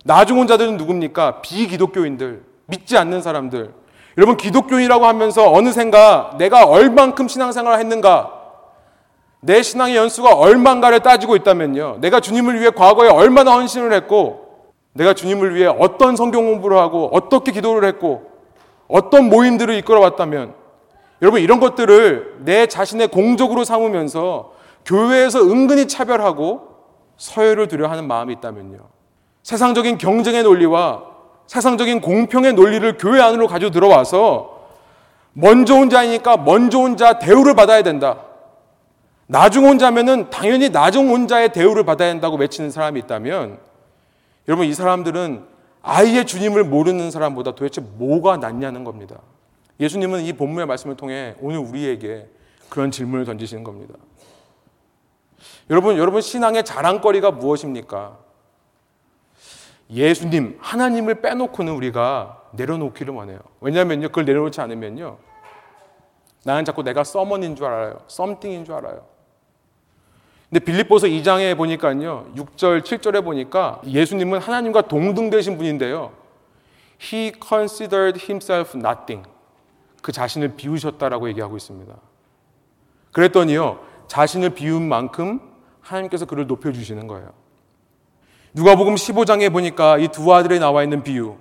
나중 0.05 0.39
온 0.39 0.47
자들은 0.47 0.77
누굽니까? 0.77 1.41
비기독교인들, 1.41 2.41
믿지 2.65 2.97
않는 2.97 3.21
사람들. 3.21 3.71
여러분 4.17 4.37
기독교인이라고 4.37 5.05
하면서 5.05 5.51
어느샌가 5.51 6.35
내가 6.37 6.65
얼만큼 6.65 7.27
신앙생활을 7.27 7.79
했는가 7.79 8.41
내 9.41 9.63
신앙의 9.63 9.95
연수가 9.95 10.35
얼만가를 10.35 10.99
따지고 10.99 11.35
있다면요. 11.35 11.97
내가 11.99 12.19
주님을 12.19 12.59
위해 12.59 12.69
과거에 12.69 13.09
얼마나 13.09 13.55
헌신을 13.55 13.91
했고 13.93 14.51
내가 14.93 15.13
주님을 15.13 15.55
위해 15.55 15.67
어떤 15.67 16.15
성경 16.15 16.45
공부를 16.45 16.77
하고 16.77 17.09
어떻게 17.13 17.51
기도를 17.51 17.87
했고 17.87 18.29
어떤 18.87 19.29
모임들을 19.29 19.73
이끌어 19.75 19.99
왔다면 20.01 20.53
여러분 21.21 21.41
이런 21.41 21.59
것들을 21.59 22.39
내 22.39 22.67
자신의 22.67 23.07
공적으로 23.07 23.63
삼으면서 23.63 24.51
교회에서 24.85 25.41
은근히 25.41 25.87
차별하고 25.87 26.67
서열을 27.17 27.67
두려 27.67 27.87
하는 27.87 28.07
마음이 28.07 28.33
있다면요. 28.33 28.79
세상적인 29.43 29.97
경쟁의 29.97 30.43
논리와 30.43 31.10
세상적인 31.51 31.99
공평의 31.99 32.53
논리를 32.53 32.97
교회 32.97 33.19
안으로 33.19 33.45
가지고 33.45 33.71
들어와서 33.71 34.69
먼저 35.33 35.75
온 35.75 35.89
자이니까 35.89 36.37
먼저 36.37 36.79
온 36.79 36.95
자 36.95 37.19
대우를 37.19 37.55
받아야 37.55 37.83
된다. 37.83 38.23
나중 39.27 39.65
온 39.65 39.77
자면은 39.77 40.29
당연히 40.29 40.69
나중 40.69 41.11
온 41.11 41.27
자의 41.27 41.51
대우를 41.51 41.83
받아야 41.83 42.09
한다고 42.09 42.37
외치는 42.37 42.71
사람이 42.71 43.01
있다면 43.01 43.59
여러분 44.47 44.65
이 44.65 44.73
사람들은 44.73 45.43
아예 45.81 46.23
주님을 46.23 46.63
모르는 46.63 47.11
사람보다 47.11 47.55
도대체 47.55 47.81
뭐가 47.81 48.37
낫냐는 48.37 48.85
겁니다. 48.85 49.17
예수님은 49.81 50.21
이 50.21 50.31
본문의 50.31 50.67
말씀을 50.67 50.95
통해 50.95 51.35
오늘 51.41 51.57
우리에게 51.57 52.29
그런 52.69 52.91
질문을 52.91 53.25
던지시는 53.25 53.65
겁니다. 53.65 53.95
여러분, 55.69 55.97
여러분 55.97 56.21
신앙의 56.21 56.63
자랑거리가 56.63 57.31
무엇입니까? 57.31 58.30
예수님, 59.91 60.57
하나님을 60.59 61.21
빼놓고는 61.21 61.73
우리가 61.73 62.43
내려놓기를 62.53 63.13
원해요. 63.13 63.39
왜냐하면요, 63.59 64.07
그걸 64.07 64.25
내려놓지 64.25 64.61
않으면요, 64.61 65.17
나는 66.43 66.65
자꾸 66.65 66.81
내가 66.83 67.03
서먼인 67.03 67.55
줄 67.55 67.65
알아요. 67.65 67.99
썸띵인 68.07 68.65
줄 68.65 68.73
알아요. 68.75 69.05
근데 70.49 70.65
빌립보서 70.65 71.07
2장에 71.07 71.55
보니까요. 71.55 72.27
6절, 72.35 72.81
7절에 72.81 73.23
보니까 73.23 73.81
예수님은 73.85 74.39
하나님과 74.39 74.83
동등되신 74.83 75.57
분인데요. 75.57 76.11
He 77.01 77.31
considered 77.47 78.19
himself 78.21 78.77
nothing. 78.77 79.27
그 80.01 80.11
자신을 80.11 80.55
비우셨다라고 80.55 81.29
얘기하고 81.29 81.55
있습니다. 81.55 81.93
그랬더니요. 83.13 83.79
자신을 84.07 84.51
비운 84.51 84.89
만큼 84.89 85.39
하나님께서 85.79 86.25
그를 86.25 86.47
높여 86.47 86.71
주시는 86.71 87.07
거예요. 87.07 87.40
누가복음 88.53 88.95
15장에 88.95 89.51
보니까 89.51 89.97
이 89.97 90.07
두 90.09 90.33
아들이 90.33 90.59
나와 90.59 90.83
있는 90.83 91.03
비유. 91.03 91.35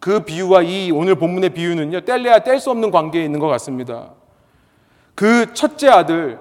그 0.00 0.20
비유와 0.20 0.62
이 0.62 0.90
오늘 0.90 1.16
본문의 1.16 1.50
비유는요. 1.50 2.00
뗄래야 2.02 2.40
뗄 2.40 2.60
수 2.60 2.70
없는 2.70 2.90
관계에 2.90 3.24
있는 3.24 3.40
것 3.40 3.48
같습니다. 3.48 4.10
그 5.14 5.52
첫째 5.52 5.88
아들 5.88 6.38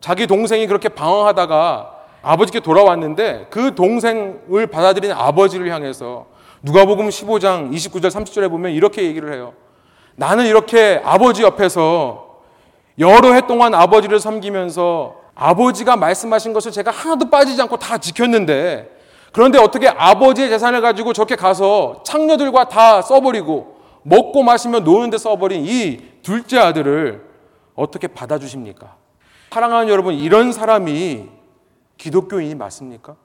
자기 0.00 0.26
동생이 0.26 0.66
그렇게 0.66 0.88
방황하다가 0.88 1.90
아버지께 2.22 2.60
돌아왔는데 2.60 3.48
그 3.50 3.74
동생을 3.74 4.66
받아들인 4.66 5.12
아버지를 5.12 5.70
향해서 5.70 6.26
누가복음 6.62 7.08
15장 7.08 7.70
29절 7.72 8.06
30절에 8.08 8.50
보면 8.50 8.72
이렇게 8.72 9.02
얘기를 9.04 9.32
해요. 9.32 9.52
나는 10.16 10.46
이렇게 10.46 11.00
아버지 11.04 11.42
옆에서 11.42 12.40
여러 12.98 13.32
해 13.32 13.46
동안 13.46 13.74
아버지를 13.74 14.18
섬기면서 14.20 15.16
아버지가 15.34 15.96
말씀하신 15.96 16.52
것을 16.52 16.72
제가 16.72 16.90
하나도 16.90 17.28
빠지지 17.28 17.60
않고 17.60 17.76
다 17.76 17.98
지켰는데 17.98 18.88
그런데 19.34 19.58
어떻게 19.58 19.88
아버지의 19.88 20.48
재산을 20.48 20.80
가지고 20.80 21.12
저렇게 21.12 21.34
가서 21.34 22.04
창녀들과 22.06 22.68
다 22.68 23.02
써버리고 23.02 23.80
먹고 24.04 24.44
마시며 24.44 24.78
노는데 24.78 25.18
써버린 25.18 25.64
이 25.66 26.20
둘째 26.22 26.60
아들을 26.60 27.24
어떻게 27.74 28.06
받아주십니까? 28.06 28.94
사랑하는 29.50 29.88
여러분, 29.88 30.14
이런 30.14 30.52
사람이 30.52 31.28
기독교인이 31.96 32.54
맞습니까? 32.54 33.16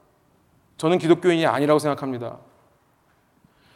저는 0.78 0.98
기독교인이 0.98 1.46
아니라고 1.46 1.78
생각합니다. 1.78 2.38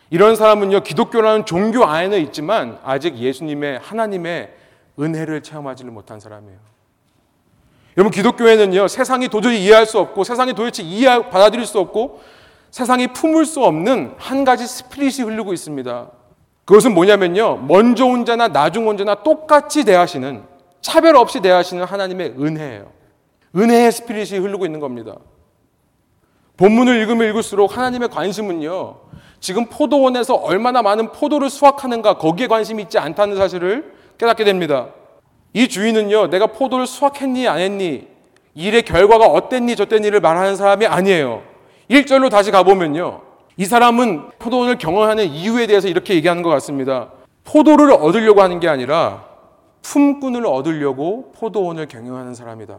이런 0.10 0.36
사람은요, 0.36 0.82
기독교라는 0.82 1.46
종교 1.46 1.86
안에 1.86 2.18
있지만 2.20 2.80
아직 2.84 3.16
예수님의, 3.16 3.78
하나님의 3.78 4.54
은혜를 5.00 5.44
체험하지를 5.44 5.92
못한 5.92 6.20
사람이에요. 6.20 6.73
여러분, 7.98 8.12
기독교에는요, 8.12 8.88
세상이 8.88 9.28
도저히 9.28 9.64
이해할 9.64 9.86
수 9.86 10.00
없고, 10.00 10.24
세상이 10.24 10.54
도대체 10.54 10.82
이해, 10.84 11.30
받아들일 11.30 11.66
수 11.66 11.80
없고, 11.80 12.22
세상이 12.72 13.08
품을 13.08 13.46
수 13.46 13.64
없는 13.64 14.16
한 14.18 14.44
가지 14.44 14.66
스피릿이 14.66 15.22
흐르고 15.22 15.54
있습니다. 15.54 16.10
그것은 16.66 16.94
뭐냐면요, 16.94 17.58
먼저 17.58 18.06
온 18.06 18.26
자나 18.26 18.48
나중 18.48 18.88
온 18.88 18.98
자나 18.98 19.16
똑같이 19.16 19.86
대하시는, 19.86 20.44
차별 20.82 21.16
없이 21.16 21.40
대하시는 21.40 21.84
하나님의 21.84 22.36
은혜예요. 22.40 22.92
은혜의 23.56 23.92
스피릿이 23.92 24.38
흐르고 24.38 24.66
있는 24.66 24.80
겁니다. 24.80 25.16
본문을 26.58 26.96
읽으면 27.02 27.30
읽을수록 27.30 27.78
하나님의 27.78 28.10
관심은요, 28.10 28.96
지금 29.40 29.66
포도원에서 29.66 30.36
얼마나 30.36 30.82
많은 30.82 31.12
포도를 31.12 31.50
수확하는가 31.50 32.18
거기에 32.18 32.48
관심이 32.48 32.82
있지 32.84 32.98
않다는 32.98 33.36
사실을 33.36 33.94
깨닫게 34.18 34.46
됩니다. 34.46 34.88
이 35.54 35.68
주인은요, 35.68 36.30
내가 36.30 36.48
포도를 36.48 36.88
수확했니 36.88 37.48
안 37.48 37.60
했니, 37.60 38.08
일의 38.56 38.84
결과가 38.84 39.26
어땠니 39.26 39.76
저땠니를 39.76 40.20
말하는 40.20 40.56
사람이 40.56 40.86
아니에요. 40.86 41.44
1절로 41.90 42.30
다시 42.30 42.52
가보면요. 42.52 43.22
이 43.58 43.66
사람은 43.66 44.30
포도원을 44.40 44.78
경영하는 44.78 45.26
이유에 45.26 45.68
대해서 45.68 45.88
이렇게 45.88 46.16
얘기하는 46.16 46.42
것 46.42 46.50
같습니다. 46.50 47.10
포도를 47.44 47.92
얻으려고 47.92 48.42
하는 48.42 48.60
게 48.60 48.68
아니라 48.68 49.26
품꾼을 49.84 50.46
얻으려고 50.46 51.32
포도원을 51.36 51.88
경영하는 51.88 52.34
사람이다. 52.34 52.78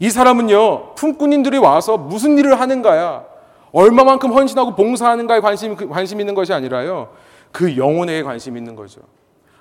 이 0.00 0.10
사람은요, 0.10 0.94
품꾼인들이 0.96 1.58
와서 1.58 1.96
무슨 1.96 2.36
일을 2.36 2.60
하는가야, 2.60 3.24
얼마만큼 3.72 4.32
헌신하고 4.32 4.74
봉사하는가에 4.74 5.40
관심, 5.40 5.76
관심 5.88 6.20
있는 6.20 6.34
것이 6.34 6.52
아니라요, 6.52 7.10
그 7.52 7.76
영혼에게 7.76 8.22
관심이 8.22 8.58
있는 8.58 8.74
거죠. 8.74 9.00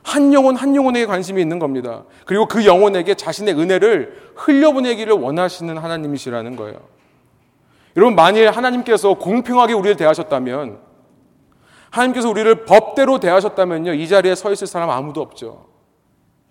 한 0.04 0.34
영혼 0.34 0.56
한 0.56 0.76
영혼에게 0.76 1.06
관심이 1.06 1.42
있는 1.42 1.60
겁니다. 1.60 2.04
그리고 2.26 2.48
그 2.48 2.66
영혼에게 2.66 3.16
자신의 3.16 3.54
은혜를 3.60 4.32
흘려보내기를 4.36 5.14
원하시는 5.14 5.78
하나님이시라는 5.78 6.56
거예요. 6.56 6.80
여러분, 7.98 8.16
만일 8.16 8.50
하나님께서 8.50 9.16
공평하게 9.16 9.74
우리를 9.74 9.98
대하셨다면, 9.98 10.80
하나님께서 11.90 12.30
우리를 12.30 12.66
법대로 12.66 13.20
대하셨다면요, 13.20 13.94
이 13.94 14.08
자리에 14.08 14.34
서 14.36 14.52
있을 14.52 14.66
사람 14.66 14.90
아무도 14.90 15.22
없죠. 15.22 15.66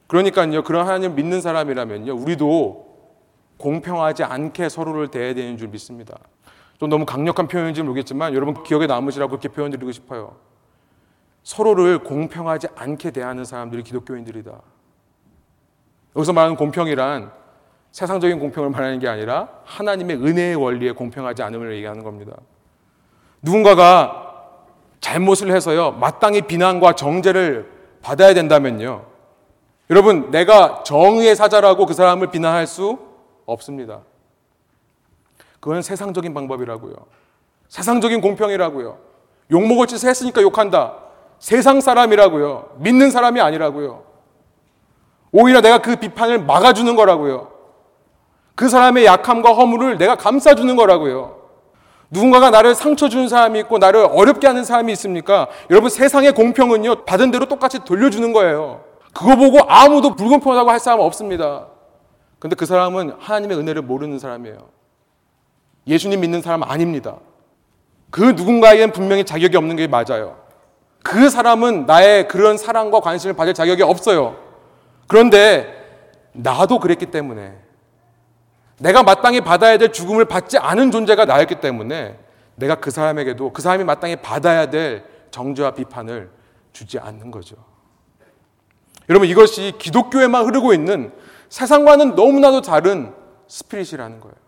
그러니까요, 0.07 0.63
그런 0.63 0.87
하나님 0.87 1.15
믿는 1.15 1.41
사람이라면요, 1.41 2.15
우리도 2.15 2.91
공평하지 3.57 4.25
않게 4.25 4.69
서로를 4.69 5.09
대해야 5.09 5.35
되는 5.35 5.57
줄 5.57 5.69
믿습니다. 5.69 6.19
좀 6.79 6.89
너무 6.89 7.05
강력한 7.05 7.47
표현인지 7.47 7.83
모르겠지만 7.83 8.35
여러분 8.35 8.63
기억에 8.63 8.87
남으시라고 8.87 9.29
그렇게 9.29 9.49
표현 9.49 9.71
드리고 9.71 9.93
싶어요. 9.93 10.37
서로를 11.43 11.99
공평하지 12.01 12.69
않게 12.75 13.11
대하는 13.11 13.45
사람들이 13.45 13.83
기독교인들이다. 13.83 14.53
여기서 16.17 16.33
말하는 16.33 16.57
공평이란 16.57 17.33
세상적인 17.93 18.39
공평을 18.39 18.71
말하는 18.71 18.99
게 18.99 19.09
아니라 19.09 19.49
하나님의 19.65 20.17
은혜의 20.17 20.57
원리에 20.57 20.93
공평하지 20.93 21.43
않음을 21.43 21.75
얘기하는 21.77 22.05
겁니다. 22.05 22.37
누군가가 23.43 24.29
잘못을 25.01 25.51
해서요, 25.51 25.93
마땅히 25.93 26.43
비난과 26.43 26.95
정죄를 26.95 27.71
받아야 28.03 28.35
된다면요. 28.35 29.07
여러분, 29.89 30.31
내가 30.31 30.83
정의의 30.85 31.35
사자라고 31.35 31.87
그 31.87 31.95
사람을 31.95 32.31
비난할 32.31 32.67
수 32.67 32.99
없습니다. 33.47 34.03
그건 35.59 35.83
세상적인 35.83 36.33
방법이라고요. 36.33 36.95
세상적인 37.69 38.21
공평이라고요. 38.21 38.99
욕먹을 39.51 39.87
짓을 39.87 40.09
했으니까 40.09 40.43
욕한다. 40.43 41.10
세상 41.41 41.81
사람이라고요. 41.81 42.77
믿는 42.77 43.11
사람이 43.11 43.41
아니라고요. 43.41 44.05
오히려 45.33 45.61
내가 45.61 45.79
그 45.79 45.97
비판을 45.97 46.45
막아주는 46.45 46.95
거라고요. 46.95 47.51
그 48.55 48.69
사람의 48.69 49.07
약함과 49.07 49.55
허물을 49.55 49.97
내가 49.97 50.17
감싸주는 50.17 50.77
거라고요. 50.77 51.41
누군가가 52.11 52.51
나를 52.51 52.75
상처 52.75 53.09
준 53.09 53.29
사람이 53.29 53.59
있고 53.61 53.79
나를 53.79 54.07
어렵게 54.13 54.47
하는 54.47 54.65
사람이 54.65 54.93
있습니까? 54.93 55.49
여러분 55.71 55.89
세상의 55.89 56.33
공평은요 56.33 57.05
받은 57.05 57.31
대로 57.31 57.47
똑같이 57.47 57.79
돌려주는 57.85 58.33
거예요. 58.33 58.85
그거 59.15 59.37
보고 59.37 59.61
아무도 59.67 60.15
불공평하다고 60.17 60.71
할 60.71 60.79
사람 60.79 61.01
없습니다. 61.01 61.69
근데 62.39 62.55
그 62.55 62.67
사람은 62.67 63.15
하나님의 63.19 63.57
은혜를 63.57 63.83
모르는 63.83 64.19
사람이에요. 64.19 64.59
예수님 65.87 66.21
믿는 66.21 66.43
사람 66.43 66.63
아닙니다. 66.65 67.17
그 68.11 68.21
누군가에겐 68.21 68.93
분명히 68.93 69.25
자격이 69.25 69.57
없는 69.57 69.77
게 69.77 69.87
맞아요. 69.87 70.50
그 71.03 71.31
사람은 71.31 71.87
나의 71.87 72.29
그런 72.29 72.57
사랑과 72.57 73.01
관심을 73.01 73.35
받을 73.35 73.55
자격이 73.55 73.83
없어요. 73.83 74.37
그런데 75.07 75.77
나도 76.33 76.79
그랬기 76.79 77.07
때문에 77.07 77.57
내가 78.79 79.03
마땅히 79.03 79.41
받아야 79.41 79.77
될 79.77 79.93
죽음을 79.93 80.25
받지 80.25 80.59
않은 80.59 80.91
존재가 80.91 81.25
나였기 81.25 81.61
때문에 81.61 82.19
내가 82.55 82.77
그 82.77 82.91
사람에게도 82.91 83.53
그 83.53 83.63
사람이 83.63 83.85
마땅히 83.85 84.17
받아야 84.17 84.71
될 84.71 85.05
정죄와 85.31 85.73
비판을 85.73 86.31
주지 86.73 86.99
않는 86.99 87.31
거죠. 87.31 87.57
여러분 89.09 89.29
이것이 89.29 89.75
기독교에만 89.79 90.47
흐르고 90.47 90.73
있는 90.73 91.13
세상과는 91.49 92.15
너무나도 92.15 92.63
다른 92.63 93.13
스피릿이라는 93.49 94.21
거예요. 94.21 94.40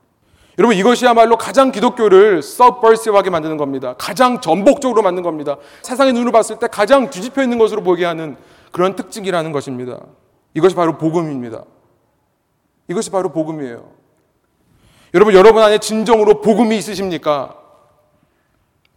여러분 0.58 0.76
이것이야말로 0.76 1.36
가장 1.38 1.72
기독교를 1.72 2.42
서버시브하게 2.42 3.30
만드는 3.30 3.56
겁니다. 3.56 3.94
가장 3.96 4.40
전복적으로 4.40 5.02
만든 5.02 5.22
겁니다. 5.22 5.56
세상의 5.82 6.12
눈으로 6.12 6.32
봤을 6.32 6.58
때 6.58 6.66
가장 6.66 7.08
뒤집혀 7.08 7.42
있는 7.42 7.58
것으로 7.58 7.82
보게 7.82 8.04
하는 8.04 8.36
그런 8.70 8.94
특징이라는 8.94 9.50
것입니다. 9.52 10.00
이것이 10.54 10.74
바로 10.74 10.98
복음입니다. 10.98 11.64
이것이 12.88 13.10
바로 13.10 13.32
복음이에요. 13.32 13.90
여러분 15.14 15.34
여러분 15.34 15.62
안에 15.62 15.78
진정으로 15.78 16.40
복음이 16.42 16.76
있으십니까? 16.76 17.56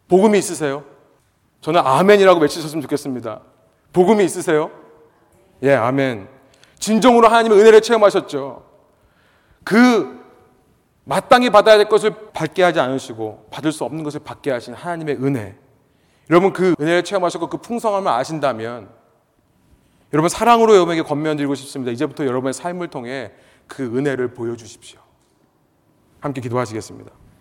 복음이 0.07 0.37
있으세요? 0.37 0.83
저는 1.61 1.81
아멘이라고 1.83 2.39
외치셨으면 2.41 2.81
좋겠습니다. 2.81 3.41
복음이 3.93 4.23
있으세요? 4.25 4.71
예, 5.63 5.73
아멘. 5.73 6.27
진정으로 6.79 7.27
하나님의 7.27 7.59
은혜를 7.59 7.81
체험하셨죠. 7.81 8.63
그 9.63 10.24
마땅히 11.05 11.49
받아야 11.49 11.77
될 11.77 11.87
것을 11.87 12.13
받게 12.33 12.63
하지 12.63 12.79
않으시고 12.79 13.47
받을 13.51 13.71
수 13.71 13.83
없는 13.83 14.03
것을 14.03 14.19
받게 14.23 14.51
하신 14.51 14.73
하나님의 14.73 15.23
은혜. 15.23 15.55
여러분 16.29 16.51
그 16.51 16.73
은혜를 16.79 17.03
체험하셨고 17.03 17.47
그 17.47 17.57
풍성함을 17.57 18.11
아신다면 18.11 18.89
여러분 20.13 20.29
사랑으로 20.29 20.73
여러분에게 20.73 21.03
권면드리고 21.03 21.53
싶습니다. 21.55 21.91
이제부터 21.91 22.25
여러분의 22.25 22.53
삶을 22.53 22.87
통해 22.89 23.31
그 23.67 23.83
은혜를 23.83 24.33
보여주십시오. 24.33 24.99
함께 26.19 26.41
기도하시겠습니다. 26.41 27.11